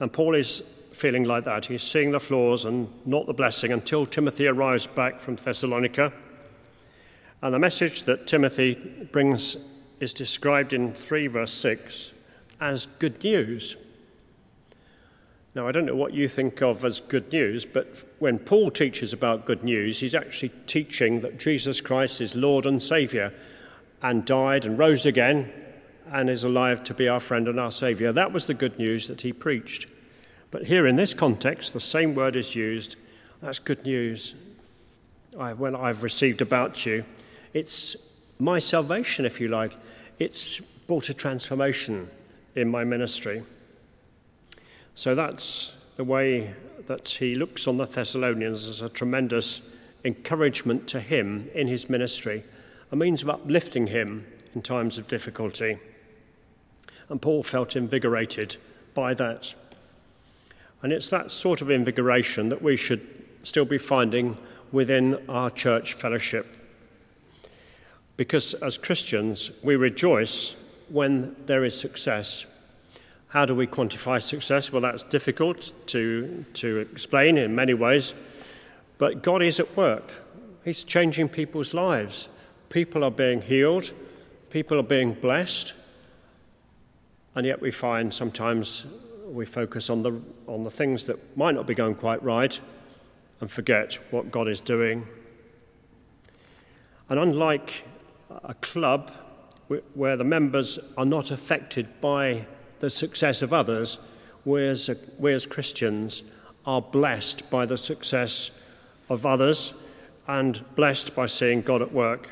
And 0.00 0.12
Paul 0.12 0.34
is 0.34 0.62
feeling 0.96 1.24
like 1.24 1.44
that. 1.44 1.66
He's 1.66 1.82
seeing 1.82 2.10
the 2.10 2.20
flaws 2.20 2.64
and 2.64 2.88
not 3.04 3.26
the 3.26 3.34
blessing 3.34 3.72
until 3.72 4.06
Timothy 4.06 4.46
arrives 4.46 4.86
back 4.86 5.20
from 5.20 5.36
Thessalonica. 5.36 6.12
And 7.42 7.54
the 7.54 7.58
message 7.58 8.04
that 8.04 8.26
Timothy 8.26 8.74
brings 9.12 9.56
is 10.00 10.12
described 10.12 10.72
in 10.72 10.94
3 10.94 11.26
verse 11.28 11.52
6 11.52 12.12
as 12.60 12.86
good 12.98 13.22
news. 13.22 13.76
Now, 15.54 15.68
I 15.68 15.72
don't 15.72 15.86
know 15.86 15.94
what 15.94 16.12
you 16.12 16.28
think 16.28 16.60
of 16.60 16.84
as 16.84 17.00
good 17.00 17.32
news, 17.32 17.64
but 17.64 18.04
when 18.18 18.38
Paul 18.38 18.70
teaches 18.70 19.12
about 19.12 19.46
good 19.46 19.64
news, 19.64 20.00
he's 20.00 20.14
actually 20.14 20.52
teaching 20.66 21.20
that 21.22 21.38
Jesus 21.38 21.80
Christ 21.80 22.20
is 22.20 22.36
Lord 22.36 22.66
and 22.66 22.82
Saviour 22.82 23.32
and 24.02 24.24
died 24.24 24.66
and 24.66 24.78
rose 24.78 25.06
again 25.06 25.50
and 26.12 26.28
is 26.28 26.44
alive 26.44 26.82
to 26.84 26.94
be 26.94 27.08
our 27.08 27.20
friend 27.20 27.48
and 27.48 27.58
our 27.58 27.70
Saviour. 27.70 28.12
That 28.12 28.32
was 28.32 28.46
the 28.46 28.54
good 28.54 28.78
news 28.78 29.08
that 29.08 29.22
he 29.22 29.32
preached. 29.32 29.86
But 30.50 30.64
here 30.64 30.86
in 30.86 30.96
this 30.96 31.14
context, 31.14 31.72
the 31.72 31.80
same 31.80 32.14
word 32.14 32.36
is 32.36 32.54
used. 32.54 32.96
That's 33.42 33.58
good 33.58 33.84
news. 33.84 34.34
I, 35.38 35.52
when 35.52 35.76
I've 35.76 36.02
received 36.02 36.40
about 36.40 36.86
you, 36.86 37.04
it's 37.52 37.96
my 38.38 38.58
salvation, 38.58 39.24
if 39.24 39.40
you 39.40 39.48
like. 39.48 39.76
It's 40.18 40.60
brought 40.86 41.08
a 41.08 41.14
transformation 41.14 42.08
in 42.54 42.70
my 42.70 42.84
ministry. 42.84 43.42
So 44.94 45.14
that's 45.14 45.74
the 45.96 46.04
way 46.04 46.54
that 46.86 47.08
he 47.08 47.34
looks 47.34 47.66
on 47.66 47.76
the 47.76 47.84
Thessalonians 47.84 48.66
as 48.66 48.80
a 48.80 48.88
tremendous 48.88 49.60
encouragement 50.04 50.86
to 50.88 51.00
him 51.00 51.50
in 51.54 51.66
his 51.66 51.90
ministry, 51.90 52.44
a 52.92 52.96
means 52.96 53.22
of 53.22 53.30
uplifting 53.30 53.88
him 53.88 54.26
in 54.54 54.62
times 54.62 54.96
of 54.96 55.08
difficulty. 55.08 55.78
And 57.08 57.20
Paul 57.20 57.42
felt 57.42 57.76
invigorated 57.76 58.56
by 58.94 59.14
that. 59.14 59.54
And 60.82 60.92
it's 60.92 61.10
that 61.10 61.30
sort 61.30 61.62
of 61.62 61.70
invigoration 61.70 62.48
that 62.50 62.62
we 62.62 62.76
should 62.76 63.06
still 63.42 63.64
be 63.64 63.78
finding 63.78 64.38
within 64.72 65.28
our 65.28 65.50
church 65.50 65.94
fellowship. 65.94 66.46
Because 68.16 68.54
as 68.54 68.78
Christians, 68.78 69.50
we 69.62 69.76
rejoice 69.76 70.54
when 70.88 71.36
there 71.46 71.64
is 71.64 71.78
success 71.78 72.46
how 73.28 73.44
do 73.44 73.54
we 73.54 73.66
quantify 73.66 74.22
success? 74.22 74.72
Well, 74.72 74.82
that's 74.82 75.02
difficult 75.02 75.72
to, 75.88 76.44
to 76.54 76.78
explain 76.78 77.36
in 77.36 77.54
many 77.54 77.74
ways, 77.74 78.14
but 78.98 79.22
God 79.22 79.42
is 79.42 79.60
at 79.60 79.76
work. 79.76 80.10
He's 80.64 80.84
changing 80.84 81.28
people's 81.28 81.74
lives. 81.74 82.28
People 82.70 83.04
are 83.04 83.10
being 83.10 83.42
healed, 83.42 83.92
people 84.50 84.78
are 84.78 84.84
being 84.84 85.12
blessed, 85.12 85.74
and 87.34 87.44
yet 87.46 87.60
we 87.60 87.70
find 87.70 88.14
sometimes 88.14 88.86
we 89.36 89.44
focus 89.44 89.90
on 89.90 90.02
the, 90.02 90.18
on 90.46 90.64
the 90.64 90.70
things 90.70 91.04
that 91.06 91.36
might 91.36 91.54
not 91.54 91.66
be 91.66 91.74
going 91.74 91.94
quite 91.94 92.22
right 92.22 92.58
and 93.40 93.50
forget 93.50 93.98
what 94.10 94.32
God 94.32 94.48
is 94.48 94.62
doing. 94.62 95.06
And 97.10 97.20
unlike 97.20 97.84
a 98.30 98.54
club 98.54 99.12
where 99.94 100.16
the 100.16 100.24
members 100.24 100.78
are 100.96 101.04
not 101.04 101.30
affected 101.30 102.00
by 102.00 102.46
the 102.80 102.88
success 102.88 103.42
of 103.42 103.52
others, 103.52 103.98
we 104.46 104.66
as, 104.66 104.88
we 105.18 105.34
as 105.34 105.44
Christians 105.44 106.22
are 106.64 106.80
blessed 106.80 107.48
by 107.50 107.66
the 107.66 107.76
success 107.76 108.50
of 109.10 109.26
others 109.26 109.74
and 110.28 110.64
blessed 110.74 111.14
by 111.14 111.26
seeing 111.26 111.60
God 111.60 111.82
at 111.82 111.92
work. 111.92 112.30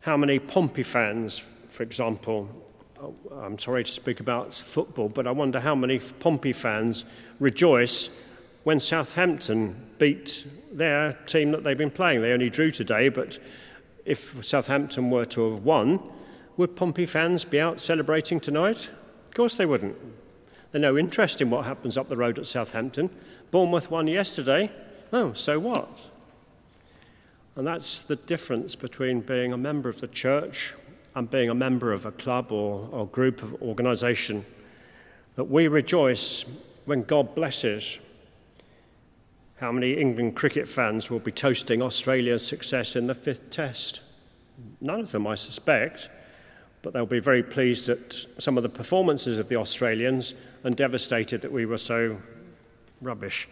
How 0.00 0.16
many 0.16 0.38
Pompey 0.38 0.84
fans, 0.84 1.42
for 1.68 1.82
example, 1.82 2.48
Oh, 3.02 3.14
I'm 3.32 3.58
sorry 3.58 3.82
to 3.82 3.90
speak 3.90 4.20
about 4.20 4.52
football, 4.52 5.08
but 5.08 5.26
I 5.26 5.30
wonder 5.30 5.58
how 5.58 5.74
many 5.74 6.00
Pompey 6.00 6.52
fans 6.52 7.06
rejoice 7.38 8.10
when 8.64 8.78
Southampton 8.78 9.74
beat 9.98 10.46
their 10.70 11.12
team 11.24 11.50
that 11.52 11.64
they've 11.64 11.78
been 11.78 11.90
playing. 11.90 12.20
They 12.20 12.32
only 12.32 12.50
drew 12.50 12.70
today, 12.70 13.08
but 13.08 13.38
if 14.04 14.44
Southampton 14.44 15.10
were 15.10 15.24
to 15.26 15.52
have 15.52 15.64
won, 15.64 15.98
would 16.58 16.76
Pompey 16.76 17.06
fans 17.06 17.42
be 17.46 17.58
out 17.58 17.80
celebrating 17.80 18.38
tonight? 18.38 18.90
Of 19.24 19.34
course 19.34 19.54
they 19.54 19.66
wouldn't. 19.66 19.96
They're 20.72 20.80
no 20.82 20.98
interest 20.98 21.40
in 21.40 21.48
what 21.48 21.64
happens 21.64 21.96
up 21.96 22.10
the 22.10 22.18
road 22.18 22.38
at 22.38 22.46
Southampton. 22.46 23.08
Bournemouth 23.50 23.90
won 23.90 24.08
yesterday. 24.08 24.70
Oh, 25.10 25.32
so 25.32 25.58
what? 25.58 25.88
And 27.56 27.66
that's 27.66 28.00
the 28.00 28.16
difference 28.16 28.74
between 28.74 29.20
being 29.20 29.54
a 29.54 29.58
member 29.58 29.88
of 29.88 30.02
the 30.02 30.06
church 30.06 30.74
and 31.14 31.30
being 31.30 31.50
a 31.50 31.54
member 31.54 31.92
of 31.92 32.06
a 32.06 32.12
club 32.12 32.52
or, 32.52 32.88
or 32.92 33.06
group 33.06 33.42
of 33.42 33.60
organisation. 33.62 34.44
That 35.36 35.44
we 35.44 35.68
rejoice 35.68 36.44
when 36.84 37.02
God 37.02 37.34
blesses. 37.34 37.98
How 39.58 39.72
many 39.72 39.94
England 39.94 40.36
cricket 40.36 40.68
fans 40.68 41.10
will 41.10 41.18
be 41.18 41.32
toasting 41.32 41.82
Australia's 41.82 42.46
success 42.46 42.96
in 42.96 43.06
the 43.06 43.14
fifth 43.14 43.50
test? 43.50 44.00
None 44.80 45.00
of 45.00 45.10
them, 45.10 45.26
I 45.26 45.34
suspect 45.34 46.08
but 46.82 46.92
they'll 46.92 47.06
be 47.06 47.20
very 47.20 47.42
pleased 47.42 47.88
at 47.88 48.14
some 48.38 48.56
of 48.56 48.62
the 48.62 48.68
performances 48.68 49.38
of 49.38 49.48
the 49.48 49.56
Australians 49.56 50.34
and 50.64 50.74
devastated 50.76 51.42
that 51.42 51.52
we 51.52 51.66
were 51.66 51.78
so 51.78 52.16
rubbish. 53.00 53.48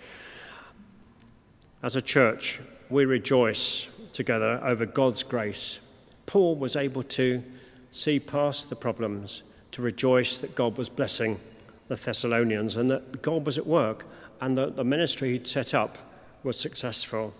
As 1.83 1.97
a 1.97 2.03
church, 2.03 2.61
we 2.91 3.05
rejoice 3.05 3.87
together 4.13 4.61
over 4.65 4.87
God's 4.87 5.23
grace. 5.23 5.81
Paul 6.29 6.57
was 6.57 6.77
able 6.77 7.03
to 7.05 7.43
see 7.91 8.21
past 8.21 8.69
the 8.69 8.77
problems, 8.77 9.43
to 9.73 9.81
rejoice 9.81 10.37
that 10.39 10.55
God 10.55 10.77
was 10.77 10.91
blessing 10.91 11.41
the 11.89 11.97
Thessalonians 11.97 12.77
and 12.77 12.91
that 12.91 13.23
God 13.23 13.47
was 13.47 13.57
at 13.57 13.67
work 13.67 14.05
and 14.43 14.57
that 14.59 14.77
the 14.77 14.85
ministry 14.85 15.33
he'd 15.33 15.47
set 15.47 15.73
up 15.73 15.97
was 16.45 16.61
successful. 16.61 17.33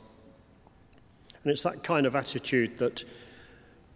And 1.43 1.53
it's 1.53 1.63
that 1.65 1.85
kind 1.85 2.07
of 2.07 2.17
attitude 2.17 2.79
that 2.79 3.05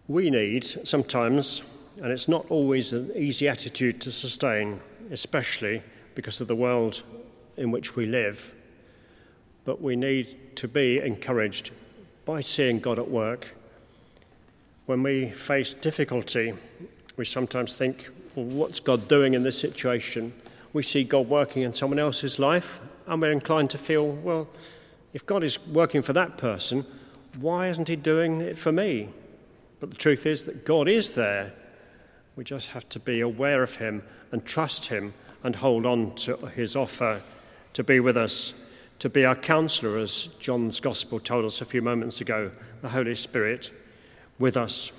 we 0.08 0.28
need 0.28 0.64
sometimes, 0.64 1.62
and 2.02 2.12
it's 2.12 2.28
not 2.28 2.44
always 2.50 2.92
an 2.92 3.12
easy 3.16 3.49
attitude 3.49 3.99
to 4.02 4.12
sustain, 4.12 4.78
especially 5.11 5.82
because 6.14 6.42
of 6.42 6.49
the 6.49 6.56
world 6.56 7.02
in 7.56 7.70
which 7.70 7.96
we 7.96 8.04
live. 8.04 8.54
But 9.64 9.80
we 9.80 9.96
need 9.96 10.56
to 10.56 10.68
be 10.68 10.99
encouraged 10.99 11.70
by 12.26 12.40
seeing 12.40 12.78
God 12.78 12.99
at 12.99 13.08
work. 13.08 13.54
When 14.92 15.02
we 15.02 15.30
face 15.30 15.72
difficulty, 15.72 16.52
we 17.16 17.25
sometimes 17.25 17.75
think, 17.75 18.11
well, 18.34 18.44
what's 18.44 18.78
God 18.78 19.08
doing 19.08 19.32
in 19.32 19.42
this 19.42 19.58
situation? 19.58 20.34
We 20.75 20.82
see 20.82 21.02
God 21.02 21.30
working 21.30 21.62
in 21.62 21.72
someone 21.72 21.99
else's 21.99 22.38
life, 22.38 22.78
and 23.06 23.22
we're 23.22 23.32
inclined 23.32 23.70
to 23.70 23.78
feel, 23.78 24.06
well, 24.06 24.49
if 25.14 25.25
God 25.25 25.44
is 25.44 25.66
working 25.68 26.02
for 26.02 26.12
that 26.12 26.37
person, 26.37 26.84
why 27.40 27.68
isn't 27.68 27.88
He 27.88 27.96
doing 27.96 28.42
it 28.42 28.58
for 28.58 28.70
me? 28.70 29.08
But 29.80 29.88
the 29.88 29.96
truth 29.96 30.26
is 30.26 30.44
that 30.44 30.66
God 30.66 30.88
is 30.88 31.14
there. 31.14 31.54
We 32.37 32.44
just 32.44 32.68
have 32.68 32.87
to 32.90 33.00
be 33.00 33.22
aware 33.22 33.62
of 33.62 33.76
Him 33.76 34.02
and 34.30 34.44
trust 34.44 34.84
Him 34.84 35.14
and 35.42 35.56
hold 35.56 35.87
on 35.87 36.14
to 36.16 36.37
His 36.49 36.76
offer 36.76 37.22
to 37.72 37.82
be 37.82 37.99
with 37.99 38.18
us, 38.18 38.52
to 38.99 39.08
be 39.08 39.25
our 39.25 39.37
counselor, 39.37 39.96
as 39.96 40.28
John's 40.38 40.80
Gospel 40.80 41.18
told 41.18 41.46
us 41.46 41.62
a 41.62 41.64
few 41.64 41.80
moments 41.80 42.20
ago, 42.20 42.50
the 42.82 42.90
Holy 42.90 43.14
Spirit 43.14 43.70
with 44.42 44.56
us. 44.56 44.90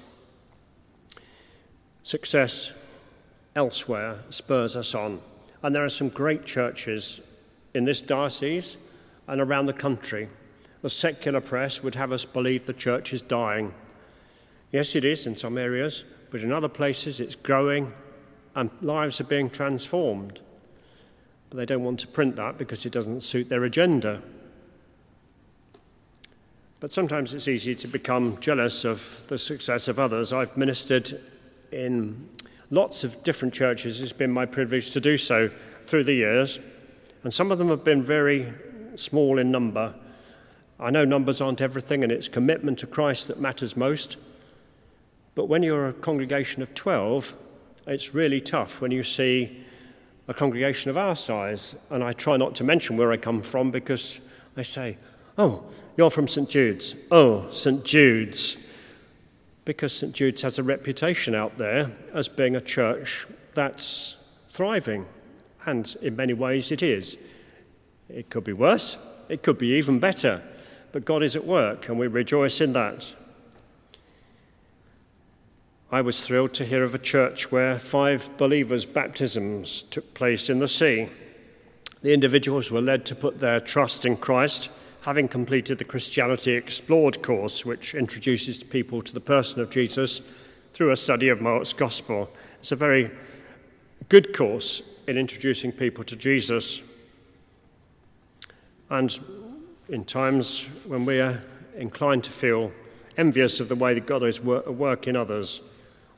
Success 2.03 2.71
elsewhere 3.57 4.19
spurs 4.29 4.77
us 4.77 4.95
on. 4.95 5.19
And 5.61 5.75
there 5.75 5.83
are 5.83 5.89
some 5.89 6.07
great 6.07 6.45
churches 6.45 7.19
in 7.73 7.83
this 7.83 8.01
diocese 8.01 8.77
and 9.27 9.41
around 9.41 9.65
the 9.65 9.73
country. 9.73 10.29
The 10.81 10.89
secular 10.89 11.41
press 11.41 11.83
would 11.83 11.95
have 11.95 12.13
us 12.13 12.23
believe 12.23 12.65
the 12.65 12.73
church 12.73 13.11
is 13.11 13.21
dying. 13.21 13.73
Yes, 14.71 14.95
it 14.95 15.03
is 15.03 15.27
in 15.27 15.35
some 15.35 15.57
areas, 15.57 16.05
but 16.31 16.39
in 16.39 16.53
other 16.53 16.69
places 16.69 17.19
it's 17.19 17.35
growing 17.35 17.91
and 18.55 18.69
lives 18.81 19.19
are 19.19 19.25
being 19.25 19.49
transformed. 19.49 20.39
But 21.49 21.57
they 21.57 21.65
don't 21.65 21.83
want 21.83 21.99
to 21.99 22.07
print 22.07 22.37
that 22.37 22.57
because 22.57 22.85
it 22.85 22.93
doesn't 22.93 23.23
suit 23.23 23.49
their 23.49 23.65
agenda. 23.65 24.21
But 26.83 26.91
sometimes 26.91 27.33
it's 27.33 27.47
easy 27.47 27.75
to 27.75 27.87
become 27.87 28.37
jealous 28.41 28.83
of 28.83 29.23
the 29.27 29.37
success 29.37 29.87
of 29.87 29.99
others. 29.99 30.33
I've 30.33 30.57
ministered 30.57 31.17
in 31.71 32.27
lots 32.71 33.05
of 33.05 33.23
different 33.23 33.53
churches. 33.53 34.01
It's 34.01 34.11
been 34.11 34.31
my 34.31 34.45
privilege 34.45 34.91
to 34.91 34.99
do 34.99 35.15
so 35.15 35.49
through 35.85 36.03
the 36.03 36.13
years. 36.13 36.59
And 37.23 37.33
some 37.33 37.53
of 37.53 37.57
them 37.57 37.69
have 37.69 37.85
been 37.85 38.03
very 38.03 38.53
small 38.97 39.39
in 39.39 39.49
number. 39.49 39.93
I 40.77 40.89
know 40.89 41.05
numbers 41.05 41.39
aren't 41.39 41.61
everything, 41.61 42.03
and 42.03 42.11
it's 42.11 42.27
commitment 42.27 42.79
to 42.79 42.87
Christ 42.87 43.29
that 43.29 43.39
matters 43.39 43.77
most. 43.77 44.17
But 45.35 45.45
when 45.45 45.63
you're 45.63 45.87
a 45.87 45.93
congregation 45.93 46.61
of 46.61 46.75
12, 46.75 47.33
it's 47.87 48.13
really 48.13 48.41
tough 48.41 48.81
when 48.81 48.91
you 48.91 49.03
see 49.03 49.63
a 50.27 50.33
congregation 50.33 50.89
of 50.89 50.97
our 50.97 51.15
size. 51.15 51.77
And 51.89 52.03
I 52.03 52.11
try 52.11 52.35
not 52.35 52.55
to 52.55 52.65
mention 52.65 52.97
where 52.97 53.13
I 53.13 53.15
come 53.15 53.41
from 53.41 53.71
because 53.71 54.19
they 54.55 54.63
say, 54.63 54.97
Oh, 55.37 55.63
you're 55.97 56.09
from 56.09 56.27
St. 56.27 56.49
Jude's. 56.49 56.95
Oh, 57.11 57.49
St. 57.51 57.83
Jude's. 57.83 58.57
Because 59.65 59.93
St. 59.93 60.13
Jude's 60.13 60.41
has 60.41 60.59
a 60.59 60.63
reputation 60.63 61.35
out 61.35 61.57
there 61.57 61.91
as 62.13 62.27
being 62.27 62.55
a 62.55 62.61
church 62.61 63.25
that's 63.55 64.17
thriving. 64.51 65.05
And 65.65 65.95
in 66.01 66.15
many 66.15 66.33
ways 66.33 66.71
it 66.71 66.83
is. 66.83 67.17
It 68.09 68.29
could 68.29 68.43
be 68.43 68.53
worse, 68.53 68.97
it 69.29 69.43
could 69.43 69.57
be 69.57 69.77
even 69.77 69.99
better. 69.99 70.41
But 70.91 71.05
God 71.05 71.23
is 71.23 71.35
at 71.35 71.45
work, 71.45 71.89
and 71.89 71.97
we 71.97 72.07
rejoice 72.07 72.61
in 72.61 72.73
that. 72.73 73.13
I 75.91 76.01
was 76.01 76.21
thrilled 76.21 76.53
to 76.55 76.65
hear 76.65 76.83
of 76.83 76.93
a 76.93 76.99
church 76.99 77.51
where 77.51 77.79
five 77.79 78.29
believers' 78.37 78.85
baptisms 78.85 79.83
took 79.89 80.13
place 80.13 80.49
in 80.49 80.59
the 80.59 80.67
sea. 80.67 81.09
The 82.01 82.13
individuals 82.13 82.71
were 82.71 82.81
led 82.81 83.05
to 83.05 83.15
put 83.15 83.39
their 83.39 83.59
trust 83.59 84.05
in 84.05 84.17
Christ, 84.17 84.69
having 85.03 85.27
completed 85.27 85.77
the 85.77 85.83
Christianity 85.83 86.53
Explored 86.53 87.21
course, 87.21 87.65
which 87.65 87.93
introduces 87.93 88.63
people 88.63 89.01
to 89.01 89.13
the 89.13 89.19
person 89.19 89.61
of 89.61 89.69
Jesus 89.69 90.21
through 90.71 90.91
a 90.91 90.97
study 90.97 91.27
of 91.27 91.41
Mark's 91.41 91.73
Gospel. 91.73 92.29
It's 92.59 92.71
a 92.71 92.77
very 92.77 93.11
good 94.07 94.33
course 94.33 94.81
in 95.05 95.17
introducing 95.17 95.73
people 95.73 96.05
to 96.05 96.15
Jesus. 96.15 96.81
And 98.89 99.19
in 99.89 100.05
times 100.05 100.67
when 100.87 101.03
we 101.03 101.19
are 101.19 101.41
inclined 101.75 102.23
to 102.23 102.31
feel 102.31 102.71
envious 103.17 103.59
of 103.59 103.67
the 103.67 103.75
way 103.75 103.93
that 103.93 104.07
God 104.07 104.23
is 104.23 104.39
at 104.39 104.75
work 104.75 105.05
in 105.05 105.17
others, 105.17 105.59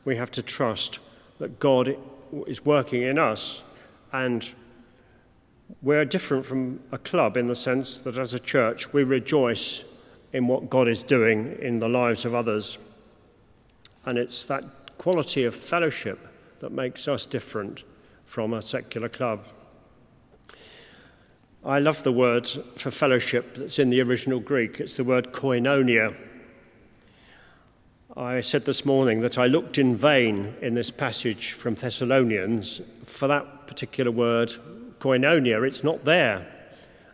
we 0.05 0.15
have 0.15 0.29
to 0.31 0.43
trust 0.43 0.99
that 1.39 1.59
God 1.59 1.97
is 2.45 2.63
working 2.63 3.01
in 3.01 3.17
us. 3.17 3.63
And 4.13 4.47
we're 5.81 6.05
different 6.05 6.45
from 6.45 6.79
a 6.91 6.97
club 6.97 7.37
in 7.37 7.47
the 7.47 7.55
sense 7.55 7.97
that 7.99 8.17
as 8.17 8.33
a 8.33 8.39
church, 8.39 8.93
we 8.93 9.03
rejoice 9.03 9.83
in 10.33 10.47
what 10.47 10.69
God 10.69 10.87
is 10.87 11.03
doing 11.03 11.57
in 11.61 11.79
the 11.79 11.89
lives 11.89 12.25
of 12.25 12.35
others. 12.35 12.77
And 14.05 14.17
it's 14.17 14.45
that 14.45 14.63
quality 14.97 15.43
of 15.45 15.55
fellowship 15.55 16.27
that 16.59 16.71
makes 16.71 17.07
us 17.07 17.25
different 17.25 17.83
from 18.25 18.53
a 18.53 18.61
secular 18.61 19.09
club. 19.09 19.45
I 21.63 21.79
love 21.79 22.03
the 22.03 22.11
word 22.11 22.47
for 22.77 22.91
fellowship 22.91 23.55
that's 23.55 23.79
in 23.79 23.89
the 23.89 24.01
original 24.01 24.39
Greek. 24.39 24.79
It's 24.79 24.97
the 24.97 25.03
word 25.03 25.31
koinonia. 25.31 26.15
I 28.15 28.41
said 28.41 28.65
this 28.65 28.85
morning 28.85 29.21
that 29.21 29.37
I 29.37 29.47
looked 29.47 29.77
in 29.77 29.97
vain 29.97 30.53
in 30.61 30.75
this 30.75 30.91
passage 30.91 31.51
from 31.51 31.75
Thessalonians 31.75 32.81
for 33.03 33.27
that 33.27 33.67
particular 33.67 34.11
word, 34.11 34.53
koinonia. 35.05 35.65
It's 35.67 35.83
not 35.83 36.03
there. 36.03 36.45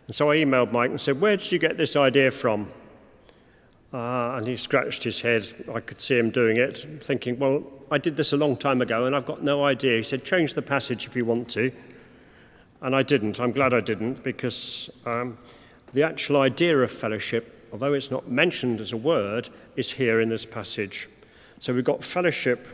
And 0.06 0.14
so 0.14 0.30
I 0.30 0.36
emailed 0.36 0.72
Mike 0.72 0.90
and 0.90 1.00
said, 1.00 1.20
Where 1.20 1.36
did 1.36 1.52
you 1.52 1.58
get 1.58 1.76
this 1.76 1.94
idea 1.96 2.30
from? 2.30 2.70
Uh, 3.92 4.36
and 4.36 4.46
he 4.46 4.56
scratched 4.56 5.04
his 5.04 5.20
head. 5.20 5.46
I 5.72 5.80
could 5.80 6.00
see 6.00 6.18
him 6.18 6.30
doing 6.30 6.56
it, 6.56 6.78
thinking, 7.02 7.38
Well, 7.38 7.62
I 7.90 7.98
did 7.98 8.16
this 8.16 8.32
a 8.32 8.36
long 8.36 8.56
time 8.56 8.80
ago 8.80 9.04
and 9.04 9.14
I've 9.14 9.26
got 9.26 9.42
no 9.42 9.64
idea. 9.64 9.98
He 9.98 10.02
said, 10.02 10.24
Change 10.24 10.54
the 10.54 10.62
passage 10.62 11.06
if 11.06 11.14
you 11.14 11.24
want 11.24 11.48
to. 11.50 11.70
And 12.80 12.96
I 12.96 13.02
didn't. 13.02 13.38
I'm 13.38 13.52
glad 13.52 13.74
I 13.74 13.80
didn't 13.80 14.24
because 14.24 14.90
um, 15.06 15.38
the 15.92 16.02
actual 16.02 16.38
idea 16.38 16.76
of 16.78 16.90
fellowship, 16.90 17.68
although 17.72 17.92
it's 17.92 18.10
not 18.10 18.28
mentioned 18.28 18.80
as 18.80 18.92
a 18.92 18.96
word, 18.96 19.50
is 19.76 19.90
here 19.90 20.20
in 20.20 20.28
this 20.28 20.46
passage. 20.46 21.08
So 21.60 21.72
we've 21.72 21.84
got 21.84 22.02
fellowship 22.02 22.66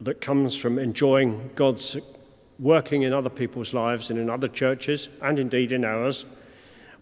that 0.00 0.20
comes 0.20 0.56
from 0.56 0.78
enjoying 0.78 1.50
God's 1.54 1.96
working 2.58 3.02
in 3.02 3.12
other 3.12 3.30
people's 3.30 3.74
lives 3.74 4.10
and 4.10 4.18
in 4.18 4.30
other 4.30 4.48
churches, 4.48 5.08
and 5.22 5.38
indeed 5.38 5.72
in 5.72 5.84
ours. 5.84 6.24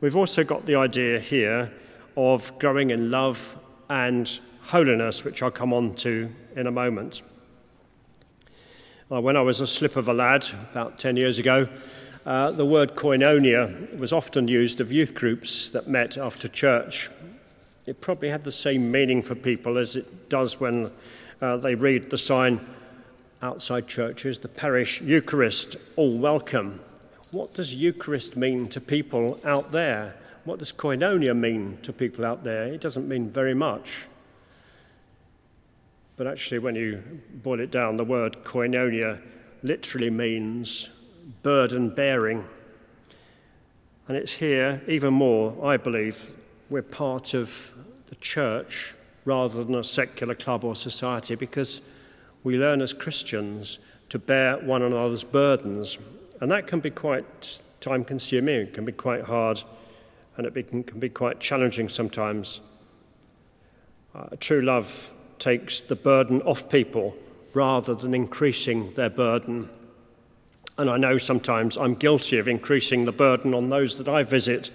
We've 0.00 0.16
also 0.16 0.44
got 0.44 0.66
the 0.66 0.74
idea 0.74 1.18
here 1.18 1.72
of 2.16 2.58
growing 2.58 2.90
in 2.90 3.10
love 3.10 3.56
and 3.88 4.38
holiness, 4.62 5.24
which 5.24 5.42
I'll 5.42 5.50
come 5.50 5.72
on 5.72 5.94
to 5.96 6.30
in 6.56 6.66
a 6.66 6.70
moment. 6.70 7.22
When 9.08 9.36
I 9.36 9.42
was 9.42 9.60
a 9.60 9.66
slip 9.66 9.96
of 9.96 10.08
a 10.08 10.14
lad 10.14 10.46
about 10.72 10.98
10 10.98 11.16
years 11.16 11.38
ago, 11.38 11.68
uh, 12.26 12.50
the 12.50 12.64
word 12.64 12.94
koinonia 12.94 13.96
was 13.98 14.12
often 14.12 14.48
used 14.48 14.80
of 14.80 14.90
youth 14.90 15.14
groups 15.14 15.68
that 15.70 15.86
met 15.86 16.16
after 16.16 16.48
church. 16.48 17.10
It 17.86 18.00
probably 18.00 18.30
had 18.30 18.44
the 18.44 18.50
same 18.50 18.90
meaning 18.90 19.20
for 19.20 19.34
people 19.34 19.76
as 19.76 19.94
it 19.94 20.30
does 20.30 20.58
when 20.58 20.90
uh, 21.42 21.58
they 21.58 21.74
read 21.74 22.10
the 22.10 22.18
sign 22.18 22.66
outside 23.44 23.86
churches, 23.86 24.38
the 24.38 24.48
parish 24.48 25.02
Eucharist, 25.02 25.76
all 25.96 26.16
welcome. 26.16 26.80
What 27.30 27.52
does 27.52 27.74
Eucharist 27.74 28.38
mean 28.38 28.68
to 28.70 28.80
people 28.80 29.38
out 29.44 29.70
there? 29.70 30.16
What 30.44 30.60
does 30.60 30.72
koinonia 30.72 31.36
mean 31.36 31.76
to 31.82 31.92
people 31.92 32.24
out 32.24 32.42
there? 32.42 32.64
It 32.64 32.80
doesn't 32.80 33.06
mean 33.06 33.28
very 33.28 33.52
much. 33.52 34.06
But 36.16 36.26
actually, 36.26 36.60
when 36.60 36.74
you 36.74 37.02
boil 37.42 37.60
it 37.60 37.70
down, 37.70 37.98
the 37.98 38.04
word 38.04 38.38
koinonia 38.44 39.20
literally 39.62 40.10
means 40.10 40.88
burden 41.42 41.90
bearing. 41.90 42.44
And 44.08 44.16
it's 44.16 44.32
here, 44.32 44.80
even 44.88 45.12
more, 45.12 45.54
I 45.62 45.76
believe, 45.76 46.30
we're 46.70 46.82
part 46.82 47.34
of 47.34 47.74
the 48.06 48.14
church 48.16 48.94
rather 49.26 49.64
than 49.64 49.74
a 49.74 49.84
secular 49.84 50.34
club 50.34 50.64
or 50.64 50.74
society 50.74 51.34
because 51.34 51.82
we 52.44 52.56
learn 52.58 52.80
as 52.80 52.92
Christians 52.92 53.80
to 54.10 54.18
bear 54.18 54.58
one 54.58 54.82
another's 54.82 55.24
burdens. 55.24 55.98
And 56.40 56.50
that 56.50 56.66
can 56.66 56.78
be 56.78 56.90
quite 56.90 57.60
time 57.80 58.04
consuming, 58.04 58.60
it 58.60 58.74
can 58.74 58.84
be 58.84 58.92
quite 58.92 59.24
hard, 59.24 59.62
and 60.36 60.46
it 60.46 60.68
can 60.68 60.82
be 60.82 61.08
quite 61.08 61.40
challenging 61.40 61.88
sometimes. 61.88 62.60
Uh, 64.14 64.26
true 64.38 64.62
love 64.62 65.12
takes 65.38 65.80
the 65.80 65.96
burden 65.96 66.40
off 66.42 66.68
people 66.68 67.16
rather 67.52 67.94
than 67.94 68.14
increasing 68.14 68.92
their 68.94 69.10
burden. 69.10 69.68
And 70.76 70.90
I 70.90 70.96
know 70.96 71.18
sometimes 71.18 71.76
I'm 71.76 71.94
guilty 71.94 72.38
of 72.38 72.48
increasing 72.48 73.04
the 73.04 73.12
burden 73.12 73.54
on 73.54 73.68
those 73.68 73.98
that 73.98 74.08
I 74.08 74.22
visit. 74.22 74.70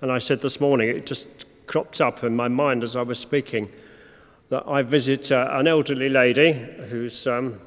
And 0.00 0.12
I 0.12 0.18
said 0.18 0.40
this 0.40 0.60
morning, 0.60 0.88
it 0.88 1.06
just 1.06 1.26
cropped 1.66 2.00
up 2.00 2.22
in 2.22 2.36
my 2.36 2.48
mind 2.48 2.82
as 2.82 2.96
I 2.96 3.02
was 3.02 3.18
speaking, 3.18 3.70
that 4.50 4.66
I 4.66 4.82
visit 4.82 5.30
uh, 5.30 5.48
an 5.52 5.68
elderly 5.68 6.08
lady 6.08 6.52
who's 6.52 7.26
um, 7.26 7.60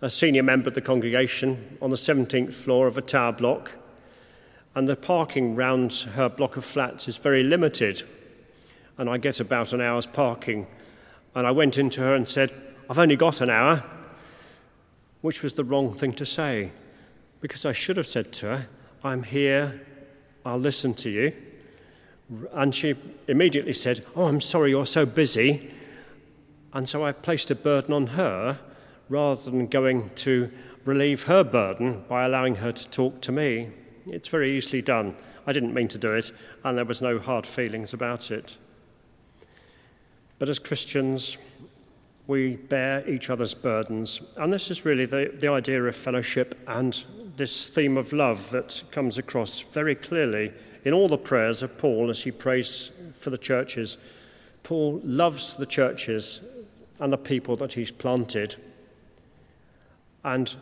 a 0.00 0.08
senior 0.08 0.42
member 0.42 0.68
of 0.68 0.74
the 0.74 0.80
congregation 0.80 1.78
on 1.82 1.90
the 1.90 1.96
17th 1.96 2.52
floor 2.52 2.86
of 2.86 2.96
a 2.96 3.02
tower 3.02 3.32
block, 3.32 3.72
and 4.74 4.88
the 4.88 4.96
parking 4.96 5.54
round 5.54 5.92
her 5.92 6.28
block 6.28 6.56
of 6.56 6.64
flats 6.64 7.08
is 7.08 7.16
very 7.16 7.42
limited. 7.42 8.02
And 8.98 9.10
I 9.10 9.18
get 9.18 9.40
about 9.40 9.72
an 9.72 9.80
hour's 9.80 10.06
parking. 10.06 10.66
And 11.34 11.46
I 11.46 11.50
went 11.50 11.78
into 11.78 12.00
her 12.00 12.14
and 12.14 12.28
said, 12.28 12.52
I've 12.88 12.98
only 12.98 13.16
got 13.16 13.40
an 13.40 13.50
hour, 13.50 13.84
which 15.20 15.42
was 15.42 15.54
the 15.54 15.64
wrong 15.64 15.94
thing 15.94 16.12
to 16.14 16.26
say, 16.26 16.72
because 17.40 17.66
I 17.66 17.72
should 17.72 17.96
have 17.96 18.06
said 18.06 18.32
to 18.34 18.46
her, 18.46 18.66
I'm 19.04 19.22
here, 19.22 19.80
I'll 20.44 20.58
listen 20.58 20.94
to 20.94 21.10
you. 21.10 21.32
And 22.52 22.74
she 22.74 22.94
immediately 23.28 23.72
said, 23.72 24.04
Oh, 24.14 24.26
I'm 24.26 24.40
sorry 24.40 24.70
you're 24.70 24.86
so 24.86 25.04
busy. 25.04 25.70
And 26.72 26.88
so 26.88 27.04
I 27.04 27.12
placed 27.12 27.50
a 27.50 27.54
burden 27.54 27.92
on 27.92 28.08
her 28.08 28.58
rather 29.08 29.50
than 29.50 29.66
going 29.66 30.08
to 30.16 30.50
relieve 30.84 31.24
her 31.24 31.44
burden 31.44 32.04
by 32.08 32.24
allowing 32.24 32.56
her 32.56 32.72
to 32.72 32.88
talk 32.88 33.20
to 33.22 33.32
me. 33.32 33.70
It's 34.06 34.28
very 34.28 34.56
easily 34.56 34.82
done. 34.82 35.16
I 35.46 35.52
didn't 35.52 35.74
mean 35.74 35.88
to 35.88 35.98
do 35.98 36.08
it, 36.08 36.32
and 36.64 36.78
there 36.78 36.84
was 36.84 37.02
no 37.02 37.18
hard 37.18 37.46
feelings 37.46 37.92
about 37.92 38.30
it. 38.30 38.56
But 40.38 40.48
as 40.48 40.58
Christians, 40.58 41.36
we 42.26 42.56
bear 42.56 43.08
each 43.08 43.30
other's 43.30 43.54
burdens. 43.54 44.20
And 44.36 44.52
this 44.52 44.70
is 44.70 44.84
really 44.84 45.06
the, 45.06 45.32
the 45.38 45.48
idea 45.48 45.82
of 45.82 45.94
fellowship 45.94 46.58
and 46.66 47.02
this 47.36 47.68
theme 47.68 47.96
of 47.96 48.12
love 48.12 48.50
that 48.50 48.82
comes 48.90 49.18
across 49.18 49.60
very 49.60 49.94
clearly 49.94 50.52
in 50.84 50.92
all 50.92 51.08
the 51.08 51.18
prayers 51.18 51.62
of 51.62 51.76
Paul 51.78 52.10
as 52.10 52.22
he 52.22 52.30
prays 52.30 52.90
for 53.18 53.30
the 53.30 53.38
churches. 53.38 53.98
Paul 54.62 55.00
loves 55.04 55.56
the 55.56 55.66
churches 55.66 56.40
and 57.02 57.12
the 57.12 57.18
people 57.18 57.56
that 57.56 57.72
he's 57.72 57.90
planted. 57.90 58.54
And 60.22 60.54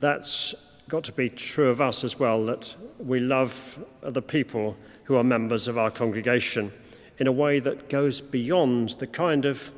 that's 0.00 0.52
got 0.88 1.04
to 1.04 1.12
be 1.12 1.30
true 1.30 1.68
of 1.68 1.80
us 1.80 2.02
as 2.02 2.18
well, 2.18 2.44
that 2.46 2.74
we 2.98 3.20
love 3.20 3.78
the 4.02 4.20
people 4.20 4.76
who 5.04 5.14
are 5.14 5.22
members 5.22 5.68
of 5.68 5.78
our 5.78 5.92
congregation 5.92 6.72
in 7.18 7.28
a 7.28 7.32
way 7.32 7.60
that 7.60 7.88
goes 7.88 8.20
beyond 8.20 8.90
the 8.98 9.06
kind 9.06 9.44
of 9.44 9.72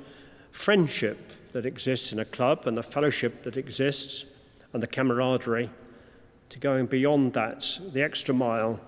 friendship 0.51 1.19
that 1.53 1.67
exists 1.67 2.11
in 2.11 2.19
a 2.21 2.25
club 2.25 2.67
and 2.67 2.75
the 2.75 2.83
fellowship 2.83 3.43
that 3.43 3.59
exists 3.59 4.25
and 4.73 4.83
the 4.83 4.87
camaraderie, 4.87 5.69
to 6.49 6.59
going 6.59 6.87
beyond 6.87 7.35
that, 7.35 7.79
the 7.93 8.01
extra 8.03 8.35
mile, 8.35 8.81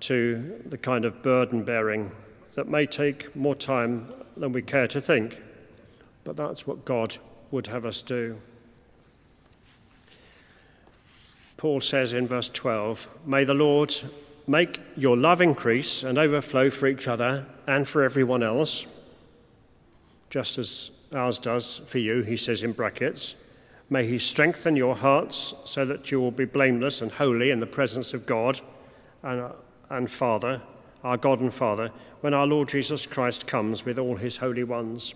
to 0.00 0.60
the 0.66 0.76
kind 0.76 1.06
of 1.06 1.22
burden 1.22 1.64
bearing 1.64 2.12
that 2.54 2.68
may 2.68 2.84
take 2.84 3.34
more 3.34 3.54
time 3.54 4.12
than 4.36 4.52
we 4.52 4.60
care 4.60 4.86
to 4.86 5.00
think. 5.00 5.40
But 6.26 6.36
that's 6.36 6.66
what 6.66 6.84
God 6.84 7.16
would 7.52 7.68
have 7.68 7.86
us 7.86 8.02
do. 8.02 8.36
Paul 11.56 11.80
says 11.80 12.12
in 12.12 12.26
verse 12.26 12.50
12, 12.52 13.08
May 13.24 13.44
the 13.44 13.54
Lord 13.54 13.94
make 14.48 14.80
your 14.96 15.16
love 15.16 15.40
increase 15.40 16.02
and 16.02 16.18
overflow 16.18 16.68
for 16.68 16.88
each 16.88 17.06
other 17.06 17.46
and 17.68 17.86
for 17.86 18.02
everyone 18.02 18.42
else, 18.42 18.86
just 20.28 20.58
as 20.58 20.90
ours 21.14 21.38
does 21.38 21.80
for 21.86 21.98
you, 21.98 22.22
he 22.22 22.36
says 22.36 22.64
in 22.64 22.72
brackets. 22.72 23.36
May 23.88 24.04
he 24.04 24.18
strengthen 24.18 24.74
your 24.74 24.96
hearts 24.96 25.54
so 25.64 25.84
that 25.86 26.10
you 26.10 26.18
will 26.18 26.32
be 26.32 26.44
blameless 26.44 27.02
and 27.02 27.12
holy 27.12 27.52
in 27.52 27.60
the 27.60 27.66
presence 27.66 28.14
of 28.14 28.26
God 28.26 28.60
and, 29.22 29.52
and 29.90 30.10
Father, 30.10 30.60
our 31.04 31.16
God 31.16 31.40
and 31.40 31.54
Father, 31.54 31.92
when 32.20 32.34
our 32.34 32.48
Lord 32.48 32.68
Jesus 32.68 33.06
Christ 33.06 33.46
comes 33.46 33.84
with 33.84 33.96
all 33.96 34.16
his 34.16 34.38
holy 34.38 34.64
ones. 34.64 35.14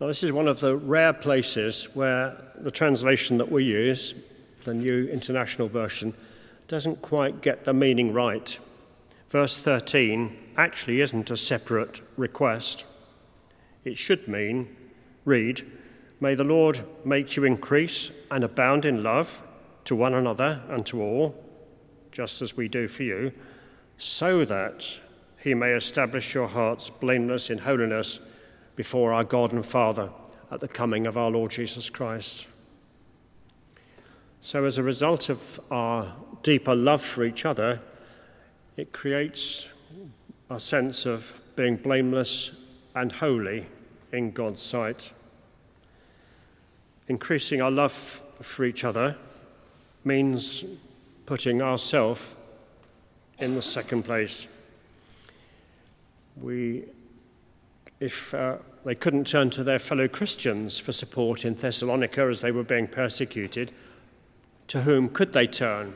Now, 0.00 0.06
this 0.06 0.22
is 0.22 0.30
one 0.30 0.46
of 0.46 0.60
the 0.60 0.76
rare 0.76 1.12
places 1.12 1.88
where 1.94 2.36
the 2.60 2.70
translation 2.70 3.36
that 3.38 3.50
we 3.50 3.64
use, 3.64 4.14
the 4.62 4.72
New 4.72 5.08
International 5.08 5.66
Version, 5.66 6.14
doesn't 6.68 7.02
quite 7.02 7.40
get 7.40 7.64
the 7.64 7.72
meaning 7.72 8.12
right. 8.12 8.56
Verse 9.30 9.58
13 9.58 10.36
actually 10.56 11.00
isn't 11.00 11.32
a 11.32 11.36
separate 11.36 12.00
request. 12.16 12.84
It 13.84 13.98
should 13.98 14.28
mean, 14.28 14.76
read, 15.24 15.62
May 16.20 16.36
the 16.36 16.44
Lord 16.44 16.84
make 17.04 17.34
you 17.34 17.42
increase 17.42 18.12
and 18.30 18.44
abound 18.44 18.86
in 18.86 19.02
love 19.02 19.42
to 19.86 19.96
one 19.96 20.14
another 20.14 20.62
and 20.68 20.86
to 20.86 21.02
all, 21.02 21.44
just 22.12 22.40
as 22.40 22.56
we 22.56 22.68
do 22.68 22.86
for 22.86 23.02
you, 23.02 23.32
so 23.96 24.44
that 24.44 24.86
he 25.38 25.54
may 25.54 25.72
establish 25.72 26.34
your 26.34 26.48
hearts 26.48 26.88
blameless 26.88 27.50
in 27.50 27.58
holiness 27.58 28.20
before 28.78 29.12
our 29.12 29.24
God 29.24 29.52
and 29.52 29.66
Father 29.66 30.08
at 30.52 30.60
the 30.60 30.68
coming 30.68 31.08
of 31.08 31.18
our 31.18 31.32
Lord 31.32 31.50
Jesus 31.50 31.90
Christ. 31.90 32.46
So, 34.40 34.64
as 34.66 34.78
a 34.78 34.84
result 34.84 35.30
of 35.30 35.58
our 35.68 36.14
deeper 36.44 36.76
love 36.76 37.02
for 37.02 37.24
each 37.24 37.44
other, 37.44 37.80
it 38.76 38.92
creates 38.92 39.68
a 40.48 40.60
sense 40.60 41.06
of 41.06 41.40
being 41.56 41.74
blameless 41.74 42.52
and 42.94 43.10
holy 43.10 43.66
in 44.12 44.30
God's 44.30 44.62
sight. 44.62 45.12
Increasing 47.08 47.60
our 47.60 47.72
love 47.72 48.22
for 48.40 48.64
each 48.64 48.84
other 48.84 49.16
means 50.04 50.64
putting 51.26 51.60
ourselves 51.62 52.32
in 53.40 53.56
the 53.56 53.62
second 53.62 54.04
place. 54.04 54.46
We, 56.40 56.84
if 57.98 58.32
uh, 58.32 58.58
they 58.88 58.94
couldn't 58.94 59.26
turn 59.26 59.50
to 59.50 59.62
their 59.62 59.78
fellow 59.78 60.08
Christians 60.08 60.78
for 60.78 60.92
support 60.92 61.44
in 61.44 61.54
Thessalonica 61.54 62.22
as 62.22 62.40
they 62.40 62.50
were 62.50 62.62
being 62.62 62.86
persecuted, 62.86 63.70
to 64.68 64.80
whom 64.80 65.10
could 65.10 65.34
they 65.34 65.46
turn? 65.46 65.92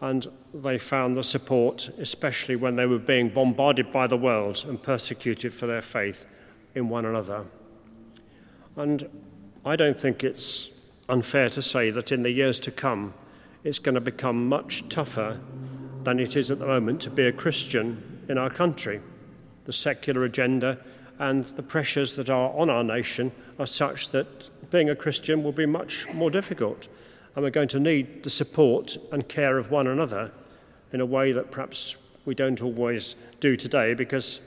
And 0.00 0.26
they 0.52 0.76
found 0.76 1.16
the 1.16 1.22
support, 1.22 1.88
especially 1.98 2.56
when 2.56 2.74
they 2.74 2.86
were 2.86 2.98
being 2.98 3.28
bombarded 3.28 3.92
by 3.92 4.08
the 4.08 4.16
world 4.16 4.64
and 4.66 4.82
persecuted 4.82 5.54
for 5.54 5.68
their 5.68 5.82
faith 5.82 6.26
in 6.74 6.88
one 6.88 7.04
another. 7.04 7.44
And 8.74 9.08
I 9.64 9.76
don't 9.76 10.00
think 10.00 10.24
it's 10.24 10.68
unfair 11.08 11.48
to 11.50 11.62
say 11.62 11.90
that 11.90 12.10
in 12.10 12.24
the 12.24 12.30
years 12.30 12.58
to 12.58 12.72
come, 12.72 13.14
it's 13.62 13.78
going 13.78 13.94
to 13.94 14.00
become 14.00 14.48
much 14.48 14.88
tougher 14.88 15.38
than 16.02 16.18
it 16.18 16.34
is 16.36 16.50
at 16.50 16.58
the 16.58 16.66
moment 16.66 17.02
to 17.02 17.10
be 17.10 17.28
a 17.28 17.32
Christian 17.32 18.24
in 18.28 18.36
our 18.36 18.50
country. 18.50 19.00
The 19.64 19.72
secular 19.72 20.24
agenda 20.24 20.80
and 21.22 21.44
the 21.44 21.62
pressures 21.62 22.16
that 22.16 22.30
are 22.30 22.52
on 22.58 22.68
our 22.68 22.82
nation 22.82 23.30
are 23.60 23.66
such 23.66 24.08
that 24.08 24.50
being 24.72 24.90
a 24.90 24.96
Christian 24.96 25.44
will 25.44 25.52
be 25.52 25.66
much 25.66 26.12
more 26.12 26.32
difficult. 26.32 26.88
And 27.36 27.44
we're 27.44 27.50
going 27.50 27.68
to 27.68 27.78
need 27.78 28.24
the 28.24 28.28
support 28.28 28.96
and 29.12 29.28
care 29.28 29.56
of 29.56 29.70
one 29.70 29.86
another 29.86 30.32
in 30.92 31.00
a 31.00 31.06
way 31.06 31.30
that 31.30 31.52
perhaps 31.52 31.96
we 32.24 32.34
don't 32.34 32.60
always 32.60 33.14
do 33.38 33.56
today 33.56 33.94
because 33.94 34.40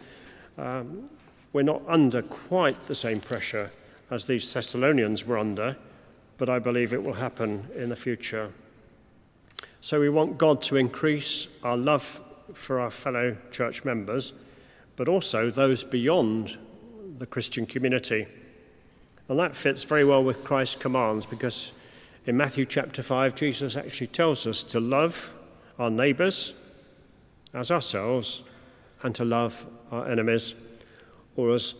um, 0.57 1.05
we're 1.53 1.61
not 1.61 1.81
under 1.87 2.21
quite 2.21 2.87
the 2.87 2.95
same 2.95 3.21
pressure 3.21 3.71
as 4.11 4.25
these 4.25 4.53
Thessalonians 4.53 5.25
were 5.25 5.37
under, 5.37 5.77
but 6.37 6.49
I 6.49 6.59
believe 6.59 6.91
it 6.91 7.01
will 7.01 7.13
happen 7.13 7.69
in 7.73 7.87
the 7.87 7.95
future. 7.95 8.51
So 9.79 10.01
we 10.01 10.09
want 10.09 10.37
God 10.37 10.61
to 10.63 10.75
increase 10.75 11.47
our 11.63 11.77
love 11.77 12.21
for 12.53 12.81
our 12.81 12.91
fellow 12.91 13.37
church 13.51 13.85
members, 13.85 14.33
but 14.97 15.07
also 15.07 15.49
those 15.49 15.81
beyond 15.85 16.57
the 17.17 17.25
Christian 17.25 17.65
community. 17.65 18.27
And 19.27 19.39
that 19.39 19.55
fits 19.55 19.83
very 19.83 20.05
well 20.05 20.23
with 20.23 20.43
Christ's 20.43 20.75
commands 20.75 21.25
because 21.25 21.71
in 22.25 22.37
Matthew 22.37 22.65
chapter 22.65 23.01
5, 23.03 23.35
Jesus 23.35 23.75
actually 23.75 24.07
tells 24.07 24.45
us 24.47 24.63
to 24.63 24.79
love 24.79 25.33
our 25.79 25.89
neighbours 25.89 26.53
as 27.53 27.71
ourselves 27.71 28.43
and 29.03 29.13
to 29.15 29.25
love 29.25 29.65
our 29.91 30.09
enemies 30.09 30.55
or 31.35 31.53
as 31.53 31.73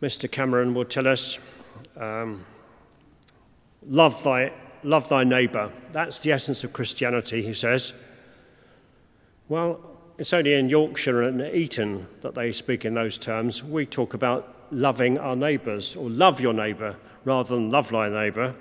Mr. 0.00 0.30
Cameron 0.30 0.74
will 0.74 0.84
tell 0.84 1.06
us, 1.06 1.38
um, 1.96 2.44
love, 3.86 4.22
thy, 4.24 4.52
love 4.82 5.08
thy 5.08 5.22
neighbour. 5.22 5.70
That's 5.92 6.18
the 6.18 6.32
essence 6.32 6.64
of 6.64 6.72
Christianity, 6.72 7.42
he 7.42 7.54
says. 7.54 7.92
Well, 9.48 9.91
it's 10.18 10.32
only 10.32 10.54
in 10.54 10.68
Yorkshire 10.68 11.22
and 11.22 11.40
Eton 11.40 12.06
that 12.20 12.34
they 12.34 12.52
speak 12.52 12.84
in 12.84 12.94
those 12.94 13.18
terms. 13.18 13.64
We 13.64 13.86
talk 13.86 14.14
about 14.14 14.56
loving 14.70 15.18
our 15.18 15.36
neighbours, 15.36 15.96
or 15.96 16.08
love 16.08 16.40
your 16.40 16.52
neighbour, 16.52 16.96
rather 17.24 17.54
than 17.54 17.70
love 17.70 17.90
thy 17.90 18.08
neighbour. 18.08 18.54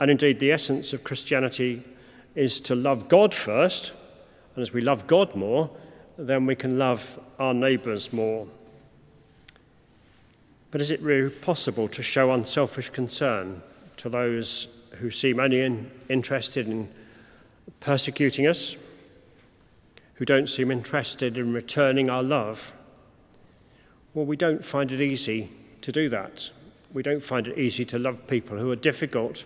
And 0.00 0.10
indeed, 0.10 0.40
the 0.40 0.52
essence 0.52 0.92
of 0.92 1.04
Christianity 1.04 1.82
is 2.34 2.60
to 2.60 2.74
love 2.74 3.08
God 3.08 3.34
first, 3.34 3.92
and 4.54 4.62
as 4.62 4.72
we 4.72 4.80
love 4.80 5.06
God 5.06 5.34
more, 5.34 5.70
then 6.16 6.46
we 6.46 6.54
can 6.54 6.78
love 6.78 7.18
our 7.38 7.54
neighbours 7.54 8.12
more. 8.12 8.46
But 10.70 10.80
is 10.80 10.90
it 10.90 11.00
really 11.00 11.30
possible 11.30 11.88
to 11.88 12.02
show 12.02 12.32
unselfish 12.32 12.90
concern 12.90 13.62
to 13.98 14.08
those 14.08 14.68
who 14.92 15.10
seem 15.10 15.40
only 15.40 15.60
in, 15.60 15.90
interested 16.08 16.68
in 16.68 16.88
persecuting 17.80 18.46
us? 18.46 18.76
Who 20.18 20.24
don't 20.24 20.48
seem 20.48 20.70
interested 20.72 21.38
in 21.38 21.52
returning 21.52 22.10
our 22.10 22.24
love, 22.24 22.72
well, 24.14 24.26
we 24.26 24.36
don't 24.36 24.64
find 24.64 24.90
it 24.90 25.00
easy 25.00 25.48
to 25.80 25.92
do 25.92 26.08
that. 26.08 26.50
We 26.92 27.04
don't 27.04 27.22
find 27.22 27.46
it 27.46 27.56
easy 27.56 27.84
to 27.84 28.00
love 28.00 28.26
people 28.26 28.58
who 28.58 28.68
are 28.72 28.76
difficult. 28.76 29.44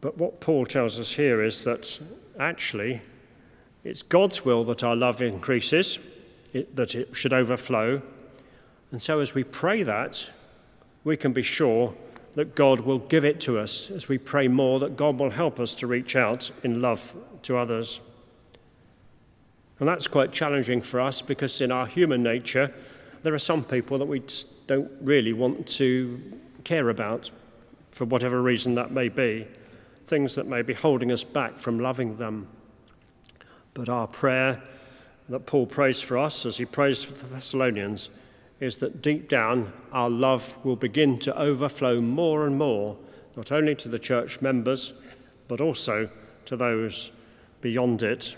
But 0.00 0.16
what 0.18 0.40
Paul 0.40 0.66
tells 0.66 1.00
us 1.00 1.12
here 1.12 1.42
is 1.42 1.64
that 1.64 1.98
actually 2.38 3.02
it's 3.82 4.02
God's 4.02 4.44
will 4.44 4.62
that 4.64 4.84
our 4.84 4.94
love 4.94 5.20
increases, 5.20 5.98
it, 6.52 6.76
that 6.76 6.94
it 6.94 7.16
should 7.16 7.32
overflow. 7.32 8.00
And 8.92 9.02
so 9.02 9.18
as 9.18 9.34
we 9.34 9.42
pray 9.42 9.82
that, 9.82 10.30
we 11.02 11.16
can 11.16 11.32
be 11.32 11.42
sure 11.42 11.92
that 12.36 12.54
God 12.54 12.80
will 12.80 13.00
give 13.00 13.24
it 13.24 13.40
to 13.40 13.58
us 13.58 13.90
as 13.90 14.08
we 14.08 14.18
pray 14.18 14.46
more, 14.46 14.78
that 14.78 14.96
God 14.96 15.18
will 15.18 15.30
help 15.30 15.58
us 15.58 15.74
to 15.76 15.88
reach 15.88 16.14
out 16.14 16.52
in 16.62 16.80
love 16.80 17.16
to 17.42 17.56
others. 17.56 18.00
And 19.78 19.88
that's 19.88 20.06
quite 20.06 20.32
challenging 20.32 20.80
for 20.80 21.00
us 21.00 21.20
because 21.20 21.60
in 21.60 21.70
our 21.70 21.86
human 21.86 22.22
nature, 22.22 22.72
there 23.22 23.34
are 23.34 23.38
some 23.38 23.64
people 23.64 23.98
that 23.98 24.06
we 24.06 24.20
just 24.20 24.66
don't 24.66 24.90
really 25.00 25.32
want 25.32 25.66
to 25.66 26.20
care 26.64 26.88
about 26.88 27.30
for 27.90 28.04
whatever 28.04 28.42
reason 28.42 28.74
that 28.74 28.90
may 28.90 29.08
be, 29.08 29.46
things 30.06 30.34
that 30.34 30.46
may 30.46 30.62
be 30.62 30.74
holding 30.74 31.12
us 31.12 31.24
back 31.24 31.58
from 31.58 31.78
loving 31.78 32.16
them. 32.16 32.46
But 33.74 33.88
our 33.88 34.06
prayer 34.06 34.62
that 35.28 35.46
Paul 35.46 35.66
prays 35.66 36.00
for 36.00 36.18
us 36.18 36.46
as 36.46 36.56
he 36.56 36.64
prays 36.64 37.02
for 37.02 37.12
the 37.14 37.26
Thessalonians 37.26 38.10
is 38.60 38.78
that 38.78 39.02
deep 39.02 39.28
down 39.28 39.72
our 39.92 40.08
love 40.08 40.56
will 40.64 40.76
begin 40.76 41.18
to 41.18 41.38
overflow 41.38 42.00
more 42.00 42.46
and 42.46 42.56
more, 42.56 42.96
not 43.36 43.52
only 43.52 43.74
to 43.74 43.88
the 43.88 43.98
church 43.98 44.40
members, 44.40 44.94
but 45.48 45.60
also 45.60 46.08
to 46.46 46.56
those 46.56 47.10
beyond 47.60 48.02
it. 48.02 48.36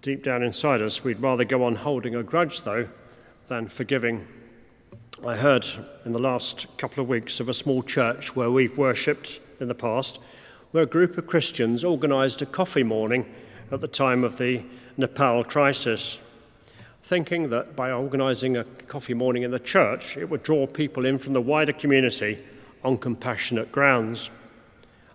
Deep 0.00 0.22
down 0.22 0.44
inside 0.44 0.80
us, 0.80 1.02
we'd 1.02 1.18
rather 1.18 1.42
go 1.42 1.64
on 1.64 1.74
holding 1.74 2.14
a 2.14 2.22
grudge, 2.22 2.62
though, 2.62 2.86
than 3.48 3.66
forgiving. 3.66 4.24
I 5.26 5.34
heard 5.34 5.66
in 6.04 6.12
the 6.12 6.20
last 6.20 6.68
couple 6.78 7.02
of 7.02 7.08
weeks 7.08 7.40
of 7.40 7.48
a 7.48 7.54
small 7.54 7.82
church 7.82 8.36
where 8.36 8.48
we've 8.48 8.78
worshipped 8.78 9.40
in 9.58 9.66
the 9.66 9.74
past, 9.74 10.20
where 10.70 10.84
a 10.84 10.86
group 10.86 11.18
of 11.18 11.26
Christians 11.26 11.84
organised 11.84 12.40
a 12.40 12.46
coffee 12.46 12.84
morning 12.84 13.26
at 13.72 13.80
the 13.80 13.88
time 13.88 14.22
of 14.22 14.38
the 14.38 14.62
Nepal 14.96 15.42
crisis, 15.42 16.20
thinking 17.02 17.48
that 17.48 17.74
by 17.74 17.90
organising 17.90 18.56
a 18.56 18.64
coffee 18.86 19.14
morning 19.14 19.42
in 19.42 19.50
the 19.50 19.58
church, 19.58 20.16
it 20.16 20.30
would 20.30 20.44
draw 20.44 20.68
people 20.68 21.06
in 21.06 21.18
from 21.18 21.32
the 21.32 21.40
wider 21.40 21.72
community 21.72 22.38
on 22.84 22.98
compassionate 22.98 23.72
grounds. 23.72 24.30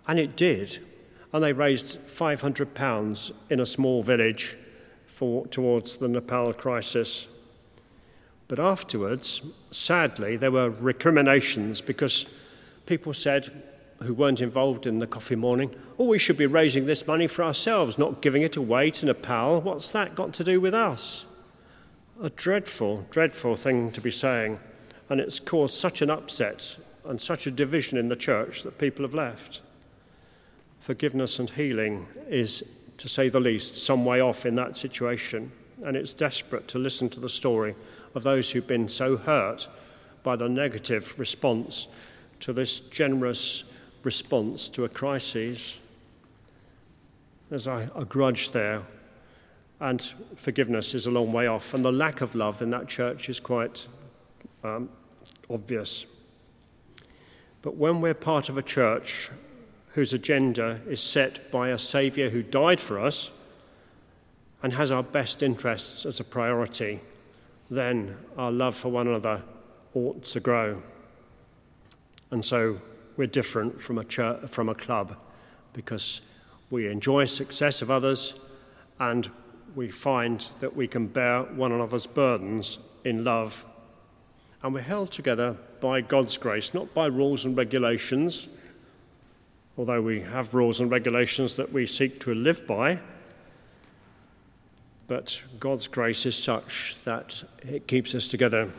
And 0.06 0.18
it 0.18 0.36
did. 0.36 0.78
And 1.32 1.42
they 1.42 1.54
raised 1.54 2.06
£500 2.06 3.32
in 3.48 3.60
a 3.60 3.66
small 3.66 4.02
village 4.02 4.58
for, 5.14 5.46
towards 5.46 5.96
the 5.96 6.08
Nepal 6.08 6.52
crisis. 6.52 7.28
But 8.48 8.58
afterwards, 8.58 9.42
sadly, 9.70 10.36
there 10.36 10.50
were 10.50 10.70
recriminations 10.70 11.80
because 11.80 12.26
people 12.86 13.14
said, 13.14 13.50
who 14.02 14.12
weren't 14.12 14.40
involved 14.40 14.86
in 14.86 14.98
the 14.98 15.06
coffee 15.06 15.36
morning, 15.36 15.74
oh, 15.98 16.06
we 16.06 16.18
should 16.18 16.36
be 16.36 16.46
raising 16.46 16.84
this 16.84 17.06
money 17.06 17.28
for 17.28 17.44
ourselves, 17.44 17.96
not 17.96 18.20
giving 18.20 18.42
it 18.42 18.56
away 18.56 18.90
to 18.90 19.06
Nepal. 19.06 19.60
What's 19.60 19.88
that 19.90 20.14
got 20.14 20.34
to 20.34 20.44
do 20.44 20.60
with 20.60 20.74
us? 20.74 21.24
A 22.20 22.30
dreadful, 22.30 23.06
dreadful 23.10 23.56
thing 23.56 23.92
to 23.92 24.00
be 24.00 24.10
saying. 24.10 24.58
And 25.08 25.20
it's 25.20 25.38
caused 25.38 25.74
such 25.74 26.02
an 26.02 26.10
upset 26.10 26.76
and 27.04 27.20
such 27.20 27.46
a 27.46 27.50
division 27.50 27.98
in 27.98 28.08
the 28.08 28.16
church 28.16 28.62
that 28.64 28.78
people 28.78 29.04
have 29.04 29.14
left. 29.14 29.62
Forgiveness 30.80 31.38
and 31.38 31.48
healing 31.48 32.06
is 32.28 32.64
to 32.98 33.08
say 33.08 33.28
the 33.28 33.40
least, 33.40 33.76
some 33.76 34.04
way 34.04 34.20
off 34.20 34.46
in 34.46 34.54
that 34.56 34.76
situation. 34.76 35.50
And 35.84 35.96
it's 35.96 36.14
desperate 36.14 36.68
to 36.68 36.78
listen 36.78 37.08
to 37.10 37.20
the 37.20 37.28
story 37.28 37.74
of 38.14 38.22
those 38.22 38.50
who've 38.50 38.66
been 38.66 38.88
so 38.88 39.16
hurt 39.16 39.68
by 40.22 40.36
the 40.36 40.48
negative 40.48 41.18
response 41.18 41.88
to 42.40 42.52
this 42.52 42.80
generous 42.80 43.64
response 44.02 44.68
to 44.70 44.84
a 44.84 44.88
crisis. 44.88 45.78
There's 47.50 47.66
a, 47.66 47.90
a 47.94 48.04
grudge 48.04 48.52
there, 48.52 48.82
and 49.80 50.00
forgiveness 50.36 50.94
is 50.94 51.06
a 51.06 51.10
long 51.10 51.32
way 51.32 51.46
off. 51.46 51.74
And 51.74 51.84
the 51.84 51.92
lack 51.92 52.20
of 52.20 52.34
love 52.34 52.62
in 52.62 52.70
that 52.70 52.88
church 52.88 53.28
is 53.28 53.40
quite 53.40 53.86
um, 54.62 54.88
obvious. 55.50 56.06
But 57.62 57.76
when 57.76 58.00
we're 58.00 58.14
part 58.14 58.48
of 58.48 58.58
a 58.58 58.62
church 58.62 59.30
whose 59.94 60.12
agenda 60.12 60.80
is 60.88 61.00
set 61.00 61.50
by 61.52 61.68
a 61.68 61.78
Saviour 61.78 62.28
who 62.28 62.42
died 62.42 62.80
for 62.80 62.98
us 62.98 63.30
and 64.62 64.72
has 64.72 64.90
our 64.90 65.04
best 65.04 65.40
interests 65.40 66.04
as 66.04 66.18
a 66.18 66.24
priority, 66.24 67.00
then 67.70 68.16
our 68.36 68.50
love 68.50 68.74
for 68.74 68.88
one 68.88 69.06
another 69.06 69.40
ought 69.94 70.24
to 70.24 70.40
grow. 70.40 70.82
And 72.32 72.44
so 72.44 72.80
we're 73.16 73.28
different 73.28 73.80
from 73.80 73.98
a, 73.98 74.04
church, 74.04 74.40
from 74.50 74.68
a 74.68 74.74
club 74.74 75.16
because 75.72 76.22
we 76.70 76.88
enjoy 76.88 77.26
success 77.26 77.80
of 77.80 77.90
others 77.90 78.34
and 78.98 79.30
we 79.76 79.88
find 79.90 80.48
that 80.58 80.74
we 80.74 80.88
can 80.88 81.06
bear 81.06 81.42
one 81.42 81.70
another's 81.70 82.06
burdens 82.06 82.78
in 83.04 83.22
love. 83.22 83.64
And 84.60 84.74
we're 84.74 84.80
held 84.80 85.12
together 85.12 85.56
by 85.80 86.00
God's 86.00 86.36
grace, 86.36 86.74
not 86.74 86.92
by 86.94 87.06
rules 87.06 87.44
and 87.44 87.56
regulations 87.56 88.48
although 89.76 90.00
we 90.00 90.20
have 90.20 90.54
rules 90.54 90.80
and 90.80 90.90
regulations 90.90 91.56
that 91.56 91.72
we 91.72 91.86
seek 91.86 92.20
to 92.20 92.34
live 92.34 92.66
by. 92.66 92.98
But 95.06 95.42
God's 95.60 95.86
grace 95.86 96.26
is 96.26 96.36
such 96.36 96.96
that 97.04 97.42
it 97.62 97.86
keeps 97.86 98.14
us 98.14 98.28
together. 98.28 98.70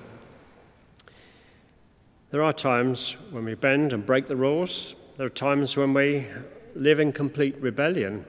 There 2.31 2.43
are 2.43 2.53
times 2.53 3.17
when 3.31 3.45
we 3.45 3.53
bend 3.53 3.93
and 3.93 4.05
break 4.05 4.25
the 4.25 4.35
rules. 4.35 4.95
There 5.17 5.25
are 5.27 5.29
times 5.29 5.77
when 5.77 5.93
we 5.93 6.27
live 6.73 6.99
in 6.99 7.13
complete 7.13 7.55
rebellion. 7.61 8.25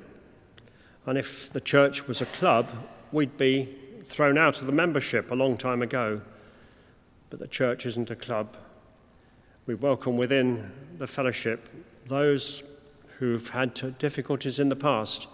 And 1.07 1.17
if 1.17 1.53
the 1.53 1.61
church 1.61 2.07
was 2.07 2.21
a 2.21 2.27
club, 2.27 2.71
we'd 3.13 3.37
be 3.37 3.75
thrown 4.07 4.39
out 4.39 4.61
of 4.61 4.67
the 4.67 4.73
membership 4.73 5.31
a 5.31 5.35
long 5.35 5.57
time 5.57 5.83
ago. 5.83 6.21
But 7.31 7.39
the 7.39 7.49
church 7.49 7.87
isn't 7.87 8.11
a 8.11 8.17
club. 8.17 8.57
We 9.67 9.75
welcome 9.75 10.17
within 10.17 10.71
the 10.99 11.07
fellowship 11.07 11.69
those 12.09 12.63
who've 13.19 13.49
had 13.49 13.99
difficulties 13.99 14.59
in 14.61 14.69
the 14.69 14.77
past, 14.77 15.29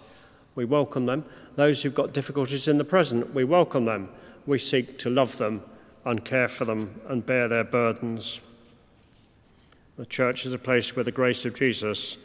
we 0.55 0.65
welcome 0.65 1.05
them. 1.05 1.25
Those 1.55 1.83
who've 1.83 1.93
got 1.93 2.13
difficulties 2.13 2.67
in 2.67 2.77
the 2.77 2.83
present, 2.83 3.33
we 3.33 3.43
welcome 3.43 3.85
them. 3.85 4.09
We 4.45 4.57
seek 4.57 4.97
to 4.99 5.09
love 5.09 5.37
them 5.37 5.63
and 6.05 6.23
care 6.23 6.47
for 6.47 6.65
them 6.65 6.99
and 7.07 7.25
bear 7.25 7.47
their 7.47 7.63
burdens. 7.63 8.41
The 9.97 10.05
church 10.05 10.45
is 10.45 10.53
a 10.53 10.57
place 10.57 10.95
where 10.95 11.03
the 11.03 11.11
grace 11.11 11.45
of 11.45 11.53
Jesus 11.53 12.17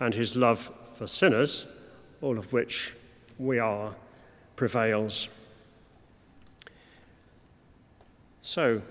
and 0.00 0.14
his 0.14 0.36
love 0.36 0.70
for 0.94 1.06
sinners, 1.06 1.66
all 2.20 2.38
of 2.38 2.52
which 2.52 2.94
we 3.38 3.58
are, 3.58 3.94
prevails. 4.56 5.28
So 8.42 8.82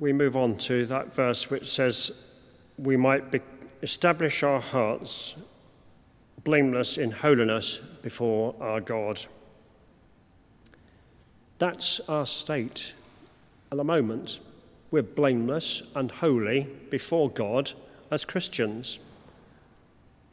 we 0.00 0.12
move 0.12 0.36
on 0.36 0.58
to 0.58 0.86
that 0.86 1.14
verse 1.14 1.50
which 1.50 1.72
says, 1.72 2.12
We 2.78 2.96
might 2.96 3.30
be 3.30 3.40
establish 3.82 4.42
our 4.42 4.60
hearts 4.60 5.34
blameless 6.44 6.98
in 6.98 7.10
holiness 7.10 7.78
before 8.02 8.54
our 8.60 8.80
God. 8.80 9.20
That's 11.58 12.00
our 12.08 12.26
state 12.26 12.94
at 13.70 13.78
the 13.78 13.84
moment. 13.84 14.40
We're 14.90 15.02
blameless 15.02 15.82
and 15.94 16.10
holy 16.10 16.66
before 16.90 17.30
God 17.30 17.72
as 18.10 18.24
Christians. 18.24 18.98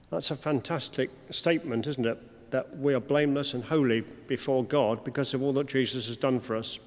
That's 0.10 0.32
a 0.32 0.36
fantastic 0.36 1.12
statement, 1.30 1.88
isn't 1.88 2.06
it? 2.06 2.52
That 2.52 2.78
we 2.78 2.94
are 2.94 3.00
blameless 3.00 3.54
and 3.54 3.64
holy 3.64 4.02
before 4.28 4.64
God 4.64 5.04
because 5.04 5.34
of 5.34 5.44
all 5.44 5.54
that 5.54 5.68
Jesus 5.68 6.08
has 6.08 6.18
done 6.18 6.40
for 6.40 6.56
us. 6.56 6.80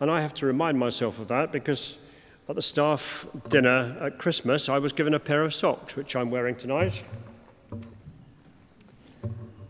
And 0.00 0.10
I 0.10 0.20
have 0.20 0.34
to 0.34 0.46
remind 0.46 0.78
myself 0.78 1.18
of 1.18 1.28
that 1.28 1.50
because 1.50 1.98
at 2.48 2.54
the 2.54 2.62
staff 2.62 3.26
dinner 3.48 3.94
at 4.00 4.18
Christmas, 4.18 4.70
I 4.70 4.78
was 4.78 4.92
given 4.92 5.12
a 5.12 5.20
pair 5.20 5.44
of 5.44 5.52
socks, 5.54 5.96
which 5.96 6.16
I'm 6.16 6.30
wearing 6.30 6.56
tonight. 6.56 7.04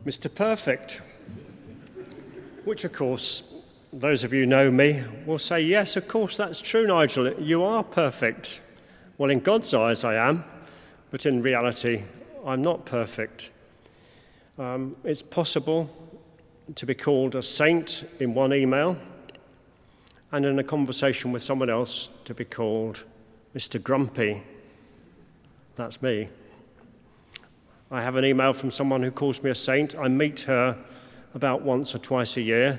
Mr. 0.06 0.32
Perfect, 0.32 1.00
which, 2.64 2.84
of 2.84 2.92
course, 2.92 3.52
those 3.92 4.22
of 4.22 4.32
you 4.32 4.40
who 4.40 4.46
know 4.46 4.70
me 4.70 5.02
will 5.26 5.38
say, 5.38 5.60
Yes, 5.60 5.96
of 5.96 6.06
course, 6.06 6.36
that's 6.36 6.60
true, 6.60 6.86
Nigel. 6.86 7.32
You 7.40 7.64
are 7.64 7.82
perfect. 7.82 8.60
Well, 9.18 9.30
in 9.30 9.40
God's 9.40 9.74
eyes, 9.74 10.04
I 10.04 10.14
am, 10.14 10.44
but 11.10 11.26
in 11.26 11.42
reality, 11.42 12.04
I'm 12.46 12.62
not 12.62 12.86
perfect. 12.86 13.50
Um, 14.56 14.94
it's 15.02 15.22
possible 15.22 15.90
to 16.76 16.86
be 16.86 16.94
called 16.94 17.34
a 17.34 17.42
saint 17.42 18.08
in 18.20 18.34
one 18.34 18.52
email 18.52 18.96
and 20.32 20.44
in 20.44 20.58
a 20.58 20.64
conversation 20.64 21.32
with 21.32 21.42
someone 21.42 21.70
else 21.70 22.08
to 22.24 22.34
be 22.34 22.44
called 22.44 23.04
Mr. 23.54 23.82
Grumpy. 23.82 24.42
That's 25.76 26.02
me. 26.02 26.28
I 27.90 28.02
have 28.02 28.16
an 28.16 28.24
email 28.24 28.52
from 28.52 28.70
someone 28.70 29.02
who 29.02 29.10
calls 29.10 29.42
me 29.42 29.50
a 29.50 29.54
saint. 29.54 29.96
I 29.96 30.08
meet 30.08 30.40
her 30.40 30.76
about 31.34 31.62
once 31.62 31.94
or 31.94 31.98
twice 31.98 32.36
a 32.36 32.42
year. 32.42 32.78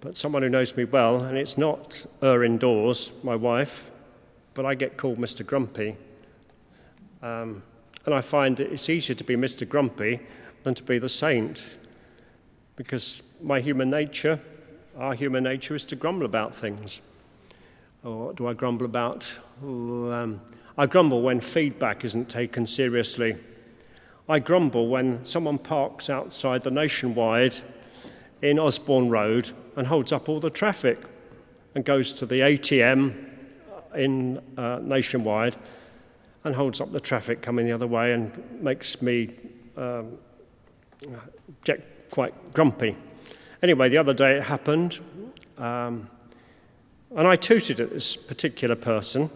But 0.00 0.16
someone 0.16 0.42
who 0.42 0.48
knows 0.48 0.74
me 0.76 0.84
well, 0.84 1.24
and 1.24 1.36
it's 1.36 1.58
not 1.58 2.06
her 2.22 2.42
indoors, 2.42 3.12
my 3.22 3.36
wife, 3.36 3.90
but 4.54 4.64
I 4.64 4.74
get 4.74 4.96
called 4.96 5.18
Mr. 5.18 5.44
Grumpy. 5.44 5.96
Um, 7.22 7.62
and 8.06 8.14
I 8.14 8.22
find 8.22 8.58
it's 8.58 8.88
easier 8.88 9.14
to 9.14 9.24
be 9.24 9.36
Mr. 9.36 9.68
Grumpy 9.68 10.20
than 10.62 10.74
to 10.74 10.82
be 10.82 10.98
the 10.98 11.08
saint 11.08 11.62
because 12.76 13.22
my 13.42 13.60
human 13.60 13.90
nature, 13.90 14.40
our 15.00 15.14
human 15.14 15.42
nature, 15.42 15.74
is 15.74 15.86
to 15.86 15.96
grumble 15.96 16.26
about 16.26 16.54
things. 16.54 17.00
What 18.02 18.36
do 18.36 18.46
I 18.46 18.52
grumble 18.52 18.84
about? 18.84 19.26
Um, 19.62 20.40
I 20.76 20.86
grumble 20.86 21.22
when 21.22 21.40
feedback 21.40 22.04
isn't 22.04 22.28
taken 22.28 22.66
seriously. 22.66 23.36
I 24.28 24.38
grumble 24.38 24.88
when 24.88 25.24
someone 25.24 25.58
parks 25.58 26.10
outside 26.10 26.62
the 26.62 26.70
Nationwide 26.70 27.56
in 28.42 28.58
Osborne 28.58 29.08
Road 29.08 29.50
and 29.76 29.86
holds 29.86 30.12
up 30.12 30.28
all 30.28 30.38
the 30.38 30.50
traffic 30.50 30.98
and 31.74 31.84
goes 31.84 32.14
to 32.14 32.26
the 32.26 32.40
ATM 32.40 33.26
in 33.94 34.40
uh, 34.56 34.80
Nationwide 34.82 35.56
and 36.44 36.54
holds 36.54 36.80
up 36.80 36.92
the 36.92 37.00
traffic 37.00 37.40
coming 37.42 37.66
the 37.66 37.72
other 37.72 37.86
way 37.86 38.12
and 38.12 38.62
makes 38.62 39.00
me 39.00 39.30
um, 39.76 40.18
get 41.64 42.10
quite 42.10 42.34
grumpy. 42.52 42.96
Anyway, 43.62 43.90
the 43.90 43.98
other 43.98 44.14
day 44.14 44.38
it 44.38 44.42
happened, 44.42 45.00
um, 45.58 46.08
and 47.14 47.26
I 47.26 47.36
tooted 47.36 47.78
at 47.78 47.90
this 47.90 48.16
particular 48.16 48.74
person, 48.74 49.28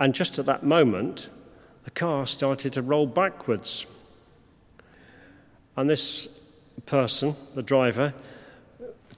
and 0.00 0.12
just 0.12 0.40
at 0.40 0.46
that 0.46 0.64
moment, 0.64 1.28
the 1.84 1.90
car 1.92 2.26
started 2.26 2.72
to 2.72 2.82
roll 2.82 3.06
backwards. 3.06 3.86
And 5.76 5.88
this 5.88 6.26
person, 6.86 7.36
the 7.54 7.62
driver, 7.62 8.12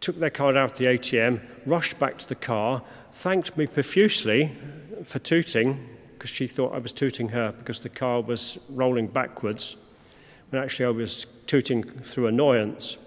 took 0.00 0.16
their 0.16 0.30
card 0.30 0.56
out 0.56 0.72
of 0.72 0.78
the 0.78 0.84
ATM, 0.84 1.40
rushed 1.64 1.98
back 1.98 2.18
to 2.18 2.28
the 2.28 2.34
car, 2.34 2.82
thanked 3.12 3.56
me 3.56 3.66
profusely 3.66 4.54
for 5.02 5.18
tooting, 5.18 5.88
because 6.12 6.30
she 6.30 6.46
thought 6.46 6.74
I 6.74 6.78
was 6.78 6.92
tooting 6.92 7.30
her 7.30 7.52
because 7.52 7.80
the 7.80 7.88
car 7.88 8.20
was 8.20 8.58
rolling 8.68 9.06
backwards, 9.06 9.76
when 10.50 10.62
actually 10.62 10.86
I 10.86 10.90
was 10.90 11.26
tooting 11.46 11.82
through 11.82 12.26
annoyance. 12.26 12.98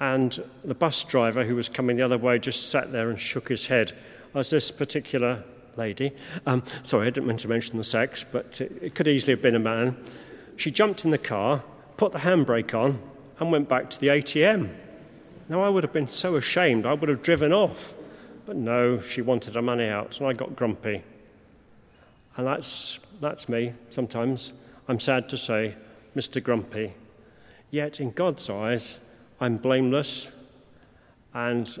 And 0.00 0.42
the 0.64 0.74
bus 0.74 1.04
driver 1.04 1.44
who 1.44 1.54
was 1.54 1.68
coming 1.68 1.96
the 1.96 2.02
other 2.02 2.18
way 2.18 2.38
just 2.38 2.70
sat 2.70 2.90
there 2.90 3.10
and 3.10 3.20
shook 3.20 3.48
his 3.48 3.66
head 3.66 3.92
as 4.34 4.50
this 4.50 4.70
particular 4.70 5.42
lady, 5.76 6.12
um, 6.46 6.62
sorry, 6.82 7.06
I 7.06 7.10
didn't 7.10 7.28
mean 7.28 7.36
to 7.38 7.48
mention 7.48 7.78
the 7.78 7.84
sex, 7.84 8.24
but 8.30 8.60
it, 8.60 8.72
it 8.80 8.94
could 8.94 9.08
easily 9.08 9.32
have 9.32 9.42
been 9.42 9.54
a 9.54 9.60
man, 9.60 9.96
she 10.56 10.70
jumped 10.70 11.04
in 11.04 11.10
the 11.10 11.18
car, 11.18 11.62
put 11.96 12.12
the 12.12 12.18
handbrake 12.18 12.74
on, 12.74 13.00
and 13.38 13.50
went 13.50 13.68
back 13.68 13.90
to 13.90 14.00
the 14.00 14.08
ATM. 14.08 14.72
Now, 15.48 15.62
I 15.62 15.68
would 15.68 15.84
have 15.84 15.92
been 15.92 16.08
so 16.08 16.36
ashamed, 16.36 16.86
I 16.86 16.94
would 16.94 17.08
have 17.08 17.22
driven 17.22 17.52
off. 17.52 17.94
But 18.46 18.56
no, 18.56 19.00
she 19.00 19.22
wanted 19.22 19.54
her 19.54 19.62
money 19.62 19.88
out, 19.88 20.18
and 20.18 20.28
I 20.28 20.32
got 20.32 20.54
grumpy. 20.54 21.02
And 22.36 22.46
that's, 22.46 23.00
that's 23.20 23.48
me 23.48 23.72
sometimes. 23.90 24.52
I'm 24.88 25.00
sad 25.00 25.28
to 25.30 25.38
say, 25.38 25.74
Mr. 26.14 26.42
Grumpy. 26.42 26.92
Yet, 27.70 28.00
in 28.00 28.10
God's 28.10 28.48
eyes, 28.50 28.98
I'm 29.40 29.56
blameless 29.56 30.30
and, 31.32 31.76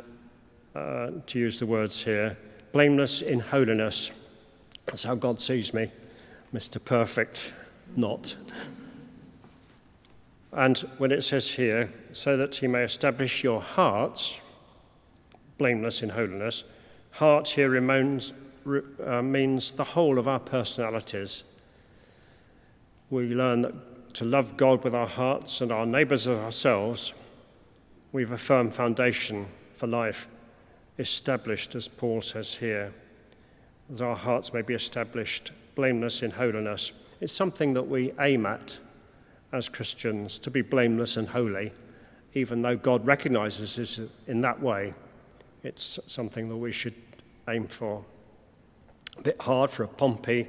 uh, 0.74 1.10
to 1.26 1.38
use 1.38 1.60
the 1.60 1.66
words 1.66 2.04
here, 2.04 2.36
blameless 2.72 3.22
in 3.22 3.40
holiness. 3.40 4.10
That's 4.86 5.04
how 5.04 5.14
God 5.14 5.40
sees 5.40 5.72
me, 5.72 5.90
Mr. 6.52 6.84
Perfect, 6.84 7.52
not. 7.96 8.36
And 10.52 10.78
when 10.98 11.10
it 11.10 11.22
says 11.22 11.50
here, 11.50 11.92
so 12.12 12.36
that 12.36 12.54
he 12.54 12.66
may 12.66 12.84
establish 12.84 13.42
your 13.42 13.60
hearts, 13.60 14.40
blameless 15.58 16.02
in 16.02 16.08
holiness, 16.08 16.64
heart 17.10 17.48
here 17.48 17.70
remains, 17.70 18.32
uh, 19.04 19.22
means 19.22 19.72
the 19.72 19.84
whole 19.84 20.18
of 20.18 20.28
our 20.28 20.40
personalities. 20.40 21.44
We 23.10 23.34
learn 23.34 23.62
that 23.62 23.74
to 24.14 24.24
love 24.24 24.56
God 24.56 24.84
with 24.84 24.94
our 24.94 25.08
hearts 25.08 25.60
and 25.60 25.72
our 25.72 25.86
neighbours 25.86 26.26
as 26.26 26.38
ourselves, 26.38 27.14
we've 28.14 28.30
a 28.30 28.38
firm 28.38 28.70
foundation 28.70 29.44
for 29.74 29.88
life 29.88 30.28
established, 31.00 31.74
as 31.74 31.88
Paul 31.88 32.22
says 32.22 32.54
here, 32.54 32.94
that 33.90 34.00
our 34.00 34.14
hearts 34.14 34.52
may 34.52 34.62
be 34.62 34.72
established 34.72 35.50
blameless 35.74 36.22
in 36.22 36.30
holiness. 36.30 36.92
It's 37.20 37.32
something 37.32 37.74
that 37.74 37.82
we 37.82 38.12
aim 38.20 38.46
at 38.46 38.78
as 39.52 39.68
Christians, 39.68 40.38
to 40.38 40.50
be 40.50 40.62
blameless 40.62 41.16
and 41.16 41.28
holy, 41.28 41.72
even 42.34 42.62
though 42.62 42.76
God 42.76 43.04
recognizes 43.04 43.78
us 43.80 44.00
in 44.28 44.40
that 44.42 44.62
way. 44.62 44.94
It's 45.64 45.98
something 46.06 46.48
that 46.48 46.56
we 46.56 46.70
should 46.70 46.94
aim 47.48 47.66
for. 47.66 48.04
A 49.18 49.22
bit 49.22 49.40
hard 49.42 49.70
for 49.70 49.82
a 49.82 49.88
Pompey 49.88 50.46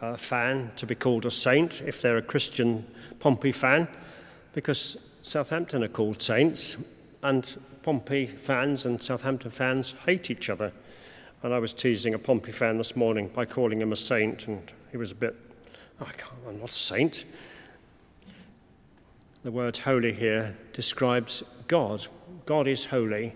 uh, 0.00 0.16
fan 0.16 0.70
to 0.76 0.86
be 0.86 0.94
called 0.94 1.26
a 1.26 1.30
saint 1.30 1.82
if 1.82 2.02
they're 2.02 2.18
a 2.18 2.22
Christian 2.22 2.86
Pompey 3.18 3.50
fan, 3.50 3.88
because 4.52 4.96
Southampton 5.22 5.82
are 5.82 5.88
called 5.88 6.22
saints, 6.22 6.76
and 7.22 7.60
Pompey 7.82 8.26
fans 8.26 8.86
and 8.86 9.02
Southampton 9.02 9.50
fans 9.50 9.94
hate 10.06 10.30
each 10.30 10.50
other. 10.50 10.72
And 11.42 11.54
I 11.54 11.58
was 11.58 11.72
teasing 11.72 12.14
a 12.14 12.18
Pompey 12.18 12.52
fan 12.52 12.78
this 12.78 12.96
morning 12.96 13.28
by 13.28 13.46
calling 13.46 13.80
him 13.80 13.92
a 13.92 13.96
saint, 13.96 14.46
and 14.46 14.60
he 14.90 14.96
was 14.96 15.12
a 15.12 15.14
bit, 15.14 15.34
oh, 16.00 16.06
I 16.06 16.12
can't, 16.12 16.32
I'm 16.46 16.60
not 16.60 16.70
a 16.70 16.72
saint. 16.72 17.24
The 19.42 19.50
word 19.50 19.76
holy 19.78 20.12
here 20.12 20.54
describes 20.74 21.42
God. 21.66 22.06
God 22.44 22.66
is 22.66 22.84
holy. 22.84 23.34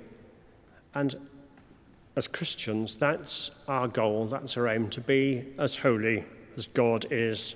And 0.95 1.17
as 2.17 2.29
Christians, 2.29 2.97
that's 2.97 3.51
our 3.69 3.89
goal, 3.89 4.27
that's 4.27 4.57
our 4.57 4.69
aim, 4.69 4.91
to 4.91 5.01
be 5.01 5.47
as 5.59 5.77
holy 5.77 6.25
as 6.57 6.67
God 6.67 7.07
is. 7.11 7.55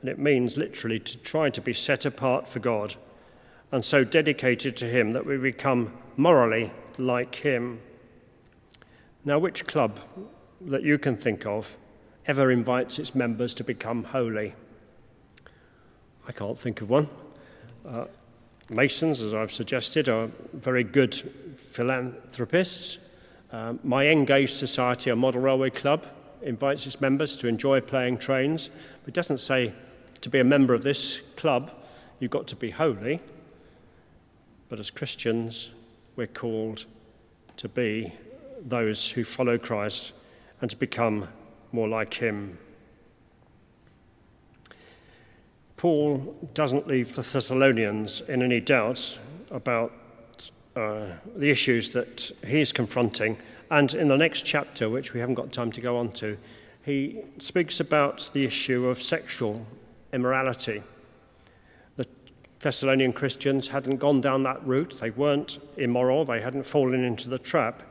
And 0.00 0.08
it 0.08 0.18
means 0.18 0.56
literally 0.56 1.00
to 1.00 1.18
try 1.18 1.50
to 1.50 1.60
be 1.60 1.74
set 1.74 2.06
apart 2.06 2.48
for 2.48 2.60
God 2.60 2.94
and 3.72 3.84
so 3.84 4.04
dedicated 4.04 4.76
to 4.78 4.86
Him 4.86 5.12
that 5.12 5.24
we 5.24 5.36
become 5.36 5.92
morally 6.16 6.72
like 6.98 7.34
Him. 7.34 7.80
Now, 9.24 9.38
which 9.38 9.66
club 9.66 10.00
that 10.60 10.82
you 10.82 10.98
can 10.98 11.16
think 11.16 11.46
of 11.46 11.76
ever 12.26 12.50
invites 12.50 12.98
its 12.98 13.14
members 13.14 13.54
to 13.54 13.64
become 13.64 14.04
holy? 14.04 14.54
I 16.26 16.32
can't 16.32 16.58
think 16.58 16.80
of 16.80 16.90
one. 16.90 17.08
Uh, 17.86 18.06
Masons, 18.70 19.20
as 19.20 19.34
I've 19.34 19.52
suggested, 19.52 20.08
are 20.08 20.30
very 20.52 20.84
good 20.84 21.14
philanthropists. 21.72 22.98
Um, 23.52 23.80
my 23.82 24.06
N 24.06 24.24
Gauge 24.24 24.52
Society, 24.52 25.10
a 25.10 25.16
model 25.16 25.40
railway 25.40 25.70
club, 25.70 26.06
invites 26.42 26.86
its 26.86 27.00
members 27.00 27.36
to 27.38 27.48
enjoy 27.48 27.80
playing 27.80 28.18
trains, 28.18 28.70
but 29.02 29.08
it 29.08 29.14
doesn't 29.14 29.38
say 29.38 29.72
to 30.20 30.30
be 30.30 30.38
a 30.38 30.44
member 30.44 30.72
of 30.72 30.82
this 30.82 31.20
club, 31.36 31.70
you've 32.20 32.30
got 32.30 32.46
to 32.48 32.56
be 32.56 32.70
holy. 32.70 33.20
But 34.70 34.78
as 34.78 34.90
Christians, 34.90 35.72
we're 36.14 36.28
called 36.28 36.86
to 37.56 37.68
be 37.68 38.12
those 38.66 39.10
who 39.10 39.24
follow 39.24 39.58
Christ 39.58 40.12
and 40.60 40.70
to 40.70 40.76
become 40.76 41.28
more 41.72 41.88
like 41.88 42.14
him. 42.14 42.56
Paul 45.76 46.36
doesn't 46.54 46.86
leave 46.86 47.16
the 47.16 47.22
Thessalonians 47.22 48.22
in 48.28 48.42
any 48.42 48.60
doubt 48.60 49.18
about 49.50 49.92
uh, 50.76 51.06
the 51.36 51.50
issues 51.50 51.90
that 51.90 52.30
he's 52.46 52.70
confronting. 52.70 53.38
And 53.70 53.92
in 53.94 54.06
the 54.06 54.16
next 54.16 54.42
chapter, 54.42 54.88
which 54.88 55.14
we 55.14 55.20
haven't 55.20 55.34
got 55.34 55.50
time 55.52 55.72
to 55.72 55.80
go 55.80 55.96
on 55.96 56.10
to, 56.12 56.38
he 56.84 57.22
speaks 57.38 57.80
about 57.80 58.30
the 58.34 58.44
issue 58.44 58.86
of 58.86 59.02
sexual 59.02 59.66
immorality. 60.12 60.82
Thessalonian 62.60 63.14
Christians 63.14 63.68
hadn't 63.68 63.96
gone 63.96 64.20
down 64.20 64.42
that 64.42 64.64
route. 64.66 64.98
They 65.00 65.10
weren't 65.10 65.58
immoral, 65.78 66.24
they 66.24 66.40
hadn't 66.40 66.64
fallen 66.64 67.04
into 67.04 67.30
the 67.30 67.38
trap. 67.38 67.82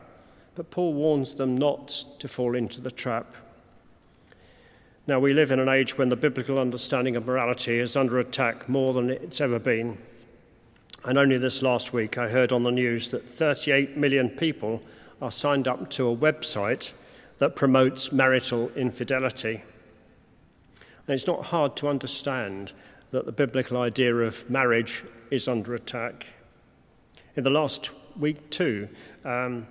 But 0.55 0.69
Paul 0.69 0.93
warns 0.93 1.33
them 1.33 1.57
not 1.57 2.03
to 2.19 2.27
fall 2.27 2.55
into 2.55 2.79
the 2.79 2.91
trap. 2.91 3.35
Now, 5.07 5.19
we 5.19 5.33
live 5.33 5.51
in 5.51 5.59
an 5.59 5.69
age 5.69 5.97
when 5.97 6.09
the 6.09 6.15
biblical 6.15 6.59
understanding 6.59 7.15
of 7.15 7.25
morality 7.25 7.79
is 7.79 7.97
under 7.97 8.19
attack 8.19 8.69
more 8.69 8.93
than 8.93 9.09
it's 9.09 9.41
ever 9.41 9.57
been. 9.57 9.97
And 11.03 11.17
only 11.17 11.39
this 11.39 11.63
last 11.63 11.93
week, 11.93 12.19
I 12.19 12.29
heard 12.29 12.51
on 12.51 12.61
the 12.61 12.71
news 12.71 13.09
that 13.09 13.27
38 13.27 13.97
million 13.97 14.29
people 14.29 14.83
are 15.19 15.31
signed 15.31 15.67
up 15.67 15.89
to 15.91 16.09
a 16.09 16.15
website 16.15 16.93
that 17.39 17.55
promotes 17.55 18.11
marital 18.11 18.69
infidelity. 18.75 19.63
And 21.07 21.15
it's 21.15 21.25
not 21.25 21.45
hard 21.45 21.75
to 21.77 21.87
understand 21.87 22.73
that 23.11 23.25
the 23.25 23.31
biblical 23.31 23.77
idea 23.77 24.15
of 24.15 24.49
marriage 24.49 25.03
is 25.31 25.47
under 25.47 25.75
attack. 25.75 26.25
In 27.35 27.43
the 27.43 27.49
last 27.49 27.91
week, 28.17 28.49
too, 28.49 28.87
um, 29.25 29.67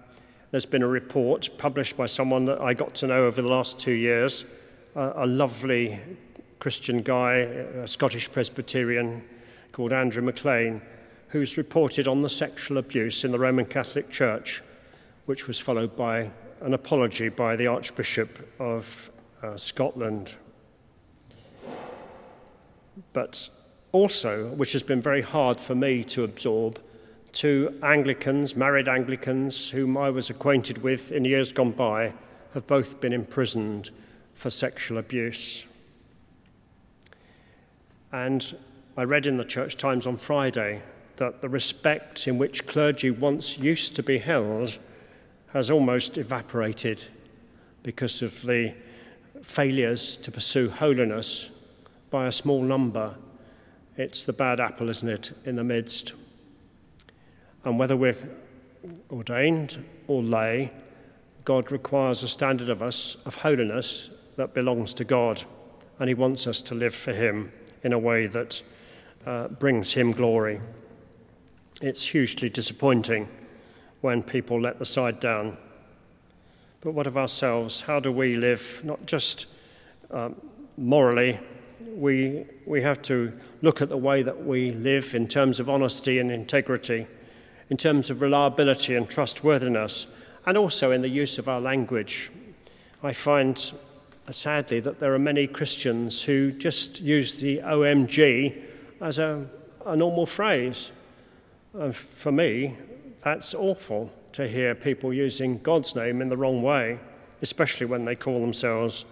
there's 0.50 0.66
been 0.66 0.82
a 0.82 0.88
report 0.88 1.50
published 1.58 1.96
by 1.96 2.06
someone 2.06 2.44
that 2.46 2.60
I 2.60 2.74
got 2.74 2.94
to 2.96 3.06
know 3.06 3.26
over 3.26 3.42
the 3.42 3.48
last 3.48 3.78
two 3.78 3.92
years, 3.92 4.44
a, 4.94 5.24
a 5.24 5.26
lovely 5.26 6.00
Christian 6.58 7.02
guy, 7.02 7.34
a 7.34 7.86
Scottish 7.86 8.30
Presbyterian 8.32 9.22
called 9.72 9.92
Andrew 9.92 10.22
McLellan, 10.22 10.80
who's 11.28 11.58
reported 11.58 12.08
on 12.08 12.22
the 12.22 12.28
sexual 12.28 12.78
abuse 12.78 13.24
in 13.24 13.30
the 13.30 13.38
Roman 13.38 13.66
Catholic 13.66 14.10
Church, 14.10 14.62
which 15.26 15.46
was 15.46 15.58
followed 15.58 15.94
by 15.94 16.30
an 16.62 16.74
apology 16.74 17.28
by 17.28 17.54
the 17.54 17.66
Archbishop 17.66 18.48
of 18.58 19.10
uh, 19.42 19.56
Scotland. 19.56 20.34
But 23.12 23.48
also, 23.92 24.48
which 24.50 24.72
has 24.72 24.82
been 24.82 25.00
very 25.00 25.22
hard 25.22 25.60
for 25.60 25.74
me 25.74 26.04
to 26.04 26.24
absorb, 26.24 26.80
two 27.32 27.78
Anglicans, 27.82 28.56
married 28.56 28.88
Anglicans, 28.88 29.70
whom 29.70 29.96
I 29.96 30.10
was 30.10 30.30
acquainted 30.30 30.78
with 30.78 31.12
in 31.12 31.24
years 31.24 31.52
gone 31.52 31.72
by, 31.72 32.12
have 32.54 32.66
both 32.66 33.00
been 33.00 33.12
imprisoned 33.12 33.90
for 34.34 34.50
sexual 34.50 34.98
abuse. 34.98 35.64
And 38.12 38.56
I 38.96 39.04
read 39.04 39.26
in 39.26 39.36
the 39.36 39.44
Church 39.44 39.76
Times 39.76 40.06
on 40.06 40.16
Friday 40.16 40.82
that 41.16 41.40
the 41.40 41.48
respect 41.48 42.26
in 42.26 42.38
which 42.38 42.66
clergy 42.66 43.10
once 43.10 43.58
used 43.58 43.94
to 43.96 44.02
be 44.02 44.18
held 44.18 44.78
has 45.52 45.70
almost 45.70 46.18
evaporated 46.18 47.04
because 47.82 48.22
of 48.22 48.42
the 48.42 48.74
failures 49.42 50.16
to 50.18 50.30
pursue 50.30 50.68
holiness 50.68 51.50
by 52.10 52.26
a 52.26 52.32
small 52.32 52.62
number. 52.62 53.14
It's 53.96 54.22
the 54.22 54.32
bad 54.32 54.60
apple, 54.60 54.88
isn't 54.88 55.08
it, 55.08 55.32
in 55.44 55.56
the 55.56 55.64
midst. 55.64 56.12
And 57.64 57.78
whether 57.78 57.96
we're 57.96 58.16
ordained 59.10 59.84
or 60.06 60.22
lay, 60.22 60.72
God 61.44 61.72
requires 61.72 62.22
a 62.22 62.28
standard 62.28 62.68
of 62.68 62.82
us 62.82 63.16
of 63.26 63.36
holiness 63.36 64.10
that 64.36 64.54
belongs 64.54 64.94
to 64.94 65.04
God, 65.04 65.42
and 65.98 66.08
He 66.08 66.14
wants 66.14 66.46
us 66.46 66.60
to 66.62 66.74
live 66.74 66.94
for 66.94 67.12
Him 67.12 67.52
in 67.82 67.92
a 67.92 67.98
way 67.98 68.26
that 68.26 68.62
uh, 69.26 69.48
brings 69.48 69.92
Him 69.94 70.12
glory. 70.12 70.60
It's 71.80 72.06
hugely 72.06 72.48
disappointing 72.48 73.28
when 74.00 74.22
people 74.22 74.60
let 74.60 74.78
the 74.78 74.84
side 74.84 75.20
down. 75.20 75.56
But 76.80 76.92
what 76.92 77.06
of 77.06 77.16
ourselves? 77.16 77.80
How 77.80 77.98
do 77.98 78.12
we 78.12 78.36
live? 78.36 78.80
Not 78.84 79.06
just 79.06 79.46
um, 80.10 80.36
morally, 80.76 81.40
we, 81.98 82.44
we 82.64 82.80
have 82.82 83.02
to 83.02 83.32
look 83.60 83.82
at 83.82 83.88
the 83.88 83.96
way 83.96 84.22
that 84.22 84.44
we 84.44 84.70
live 84.70 85.14
in 85.16 85.26
terms 85.26 85.58
of 85.58 85.68
honesty 85.68 86.20
and 86.20 86.30
integrity, 86.30 87.06
in 87.70 87.76
terms 87.76 88.08
of 88.08 88.22
reliability 88.22 88.94
and 88.94 89.10
trustworthiness, 89.10 90.06
and 90.46 90.56
also 90.56 90.92
in 90.92 91.02
the 91.02 91.08
use 91.08 91.38
of 91.38 91.48
our 91.48 91.60
language. 91.60 92.30
I 93.02 93.12
find, 93.12 93.72
uh, 94.28 94.32
sadly, 94.32 94.78
that 94.80 95.00
there 95.00 95.12
are 95.12 95.18
many 95.18 95.48
Christians 95.48 96.22
who 96.22 96.52
just 96.52 97.00
use 97.00 97.34
the 97.34 97.58
OMG 97.58 98.62
as 99.00 99.18
a, 99.18 99.48
a 99.84 99.96
normal 99.96 100.24
phrase. 100.24 100.92
And 101.74 101.94
for 101.94 102.30
me, 102.30 102.76
that's 103.24 103.54
awful 103.54 104.12
to 104.32 104.46
hear 104.46 104.76
people 104.76 105.12
using 105.12 105.58
God's 105.58 105.96
name 105.96 106.22
in 106.22 106.28
the 106.28 106.36
wrong 106.36 106.62
way, 106.62 107.00
especially 107.42 107.86
when 107.86 108.04
they 108.04 108.14
call 108.14 108.40
themselves 108.40 109.04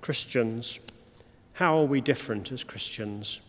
Christians. 0.00 0.80
How 1.52 1.78
are 1.78 1.84
we 1.84 2.00
different 2.00 2.52
as 2.52 2.64
Christians? 2.64 3.40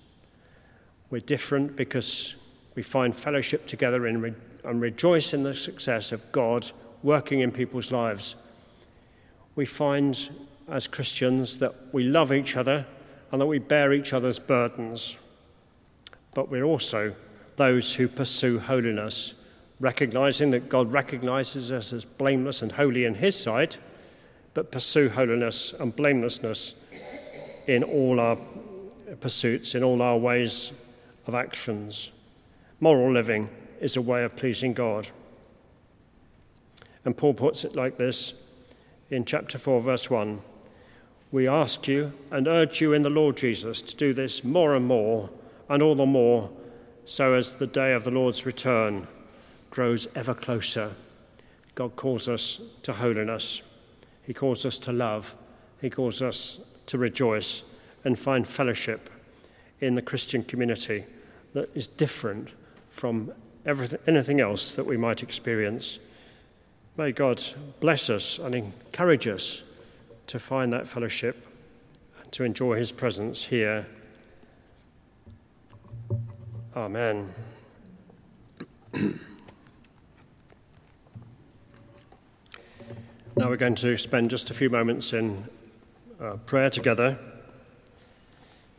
We're 1.10 1.20
different 1.22 1.76
because 1.76 2.36
we 2.76 2.84
find 2.84 3.16
fellowship 3.16 3.66
together 3.68 4.06
and, 4.08 4.36
and 4.64 4.82
rejoice 4.82 5.34
in 5.34 5.44
the 5.44 5.54
success 5.54 6.12
of 6.12 6.32
God 6.32 6.70
working 7.04 7.42
in 7.42 7.52
people's 7.52 7.92
lives. 7.92 8.36
We 9.56 9.66
find 9.66 10.30
as 10.70 10.88
Christians 10.88 11.58
that 11.58 11.74
we 11.94 12.04
love 12.04 12.32
each 12.32 12.56
other 12.56 12.86
and 13.32 13.42
that 13.42 13.46
we 13.46 13.60
bear 13.60 13.94
each 13.94 14.14
other's 14.14 14.40
burdens. 14.40 15.18
But 16.34 16.50
we're 16.50 16.64
also 16.64 17.14
those 17.58 17.94
who 17.94 18.08
pursue 18.08 18.60
holiness 18.60 19.34
recognizing 19.82 20.52
that 20.52 20.70
God 20.70 20.94
recognizes 20.94 21.72
us 21.72 21.92
as 21.92 22.06
blameless 22.06 22.62
and 22.62 22.72
holy 22.72 23.06
in 23.06 23.16
His 23.16 23.38
sight, 23.38 23.80
but 24.54 24.72
pursue 24.72 25.10
holiness 25.10 25.74
and 25.80 25.94
blamelessness 25.94 26.76
in 27.68 27.84
all 27.84 28.20
our 28.20 28.38
pursuits, 29.20 29.76
in 29.76 29.84
all 29.84 30.02
our 30.02 30.18
ways 30.18 30.72
of 31.28 31.36
actions. 31.36 32.12
Moral 32.80 33.14
living 33.14 33.50
is 33.80 33.98
a 33.98 34.02
way 34.02 34.24
of 34.24 34.36
pleasing 34.36 34.74
God. 34.74 35.10
And 37.06 37.18
Paul 37.18 37.34
puts 37.34 37.64
it 37.64 37.76
like 37.76 37.98
this 37.98 38.34
in 39.10 39.26
chapter 39.26 39.58
4, 39.58 39.82
verse 39.82 40.10
1 40.10 40.42
We 41.32 41.48
ask 41.48 41.88
you 41.88 42.14
and 42.32 42.48
urge 42.48 42.82
you 42.82 42.94
in 42.94 43.02
the 43.02 43.10
Lord 43.10 43.38
Jesus 43.38 43.82
to 43.82 43.96
do 43.96 44.14
this 44.14 44.44
more 44.44 44.74
and 44.74 44.86
more, 44.86 45.30
and 45.70 45.82
all 45.82 45.96
the 45.96 46.06
more, 46.06 46.50
so 47.06 47.34
as 47.34 47.54
the 47.54 47.68
day 47.68 47.94
of 47.94 48.04
the 48.04 48.12
Lord's 48.12 48.46
return 48.46 49.08
grows 49.70 50.08
ever 50.16 50.34
closer. 50.34 50.92
God 51.76 51.96
calls 51.96 52.28
us 52.28 52.60
to 52.84 52.94
holiness. 52.94 53.62
He 54.24 54.34
calls 54.34 54.66
us 54.66 54.78
to 54.80 54.92
love. 54.92 55.36
He 55.82 55.90
calls 55.90 56.22
us 56.22 56.60
to 56.92 56.98
rejoice 56.98 57.64
and 58.04 58.20
find 58.20 58.46
fellowship 58.46 59.10
in 59.80 59.96
the 59.96 60.02
Christian 60.02 60.44
community 60.44 61.06
that 61.54 61.70
is 61.74 61.88
different 61.88 62.50
from 62.90 63.32
everything, 63.66 64.00
anything 64.08 64.42
else 64.42 64.74
that 64.76 64.86
we 64.86 64.98
might 64.98 65.24
experience. 65.24 66.00
May 66.98 67.14
God 67.14 67.42
bless 67.80 68.10
us 68.10 68.40
and 68.40 68.54
encourage 68.54 69.26
us 69.26 69.64
to 70.28 70.38
find 70.38 70.74
that 70.74 70.86
fellowship 70.86 71.48
and 72.22 72.30
to 72.34 72.44
enjoy 72.44 72.76
His 72.76 72.92
presence 72.92 73.46
here. 73.46 73.88
Amen. 76.76 77.34
Now 83.38 83.50
we're 83.50 83.56
going 83.56 83.76
to 83.76 83.98
spend 83.98 84.30
just 84.30 84.52
a 84.52 84.54
few 84.54 84.70
moments 84.70 85.14
in 85.14 85.48
uh, 86.22 86.38
prayer 86.46 86.70
together. 86.70 87.18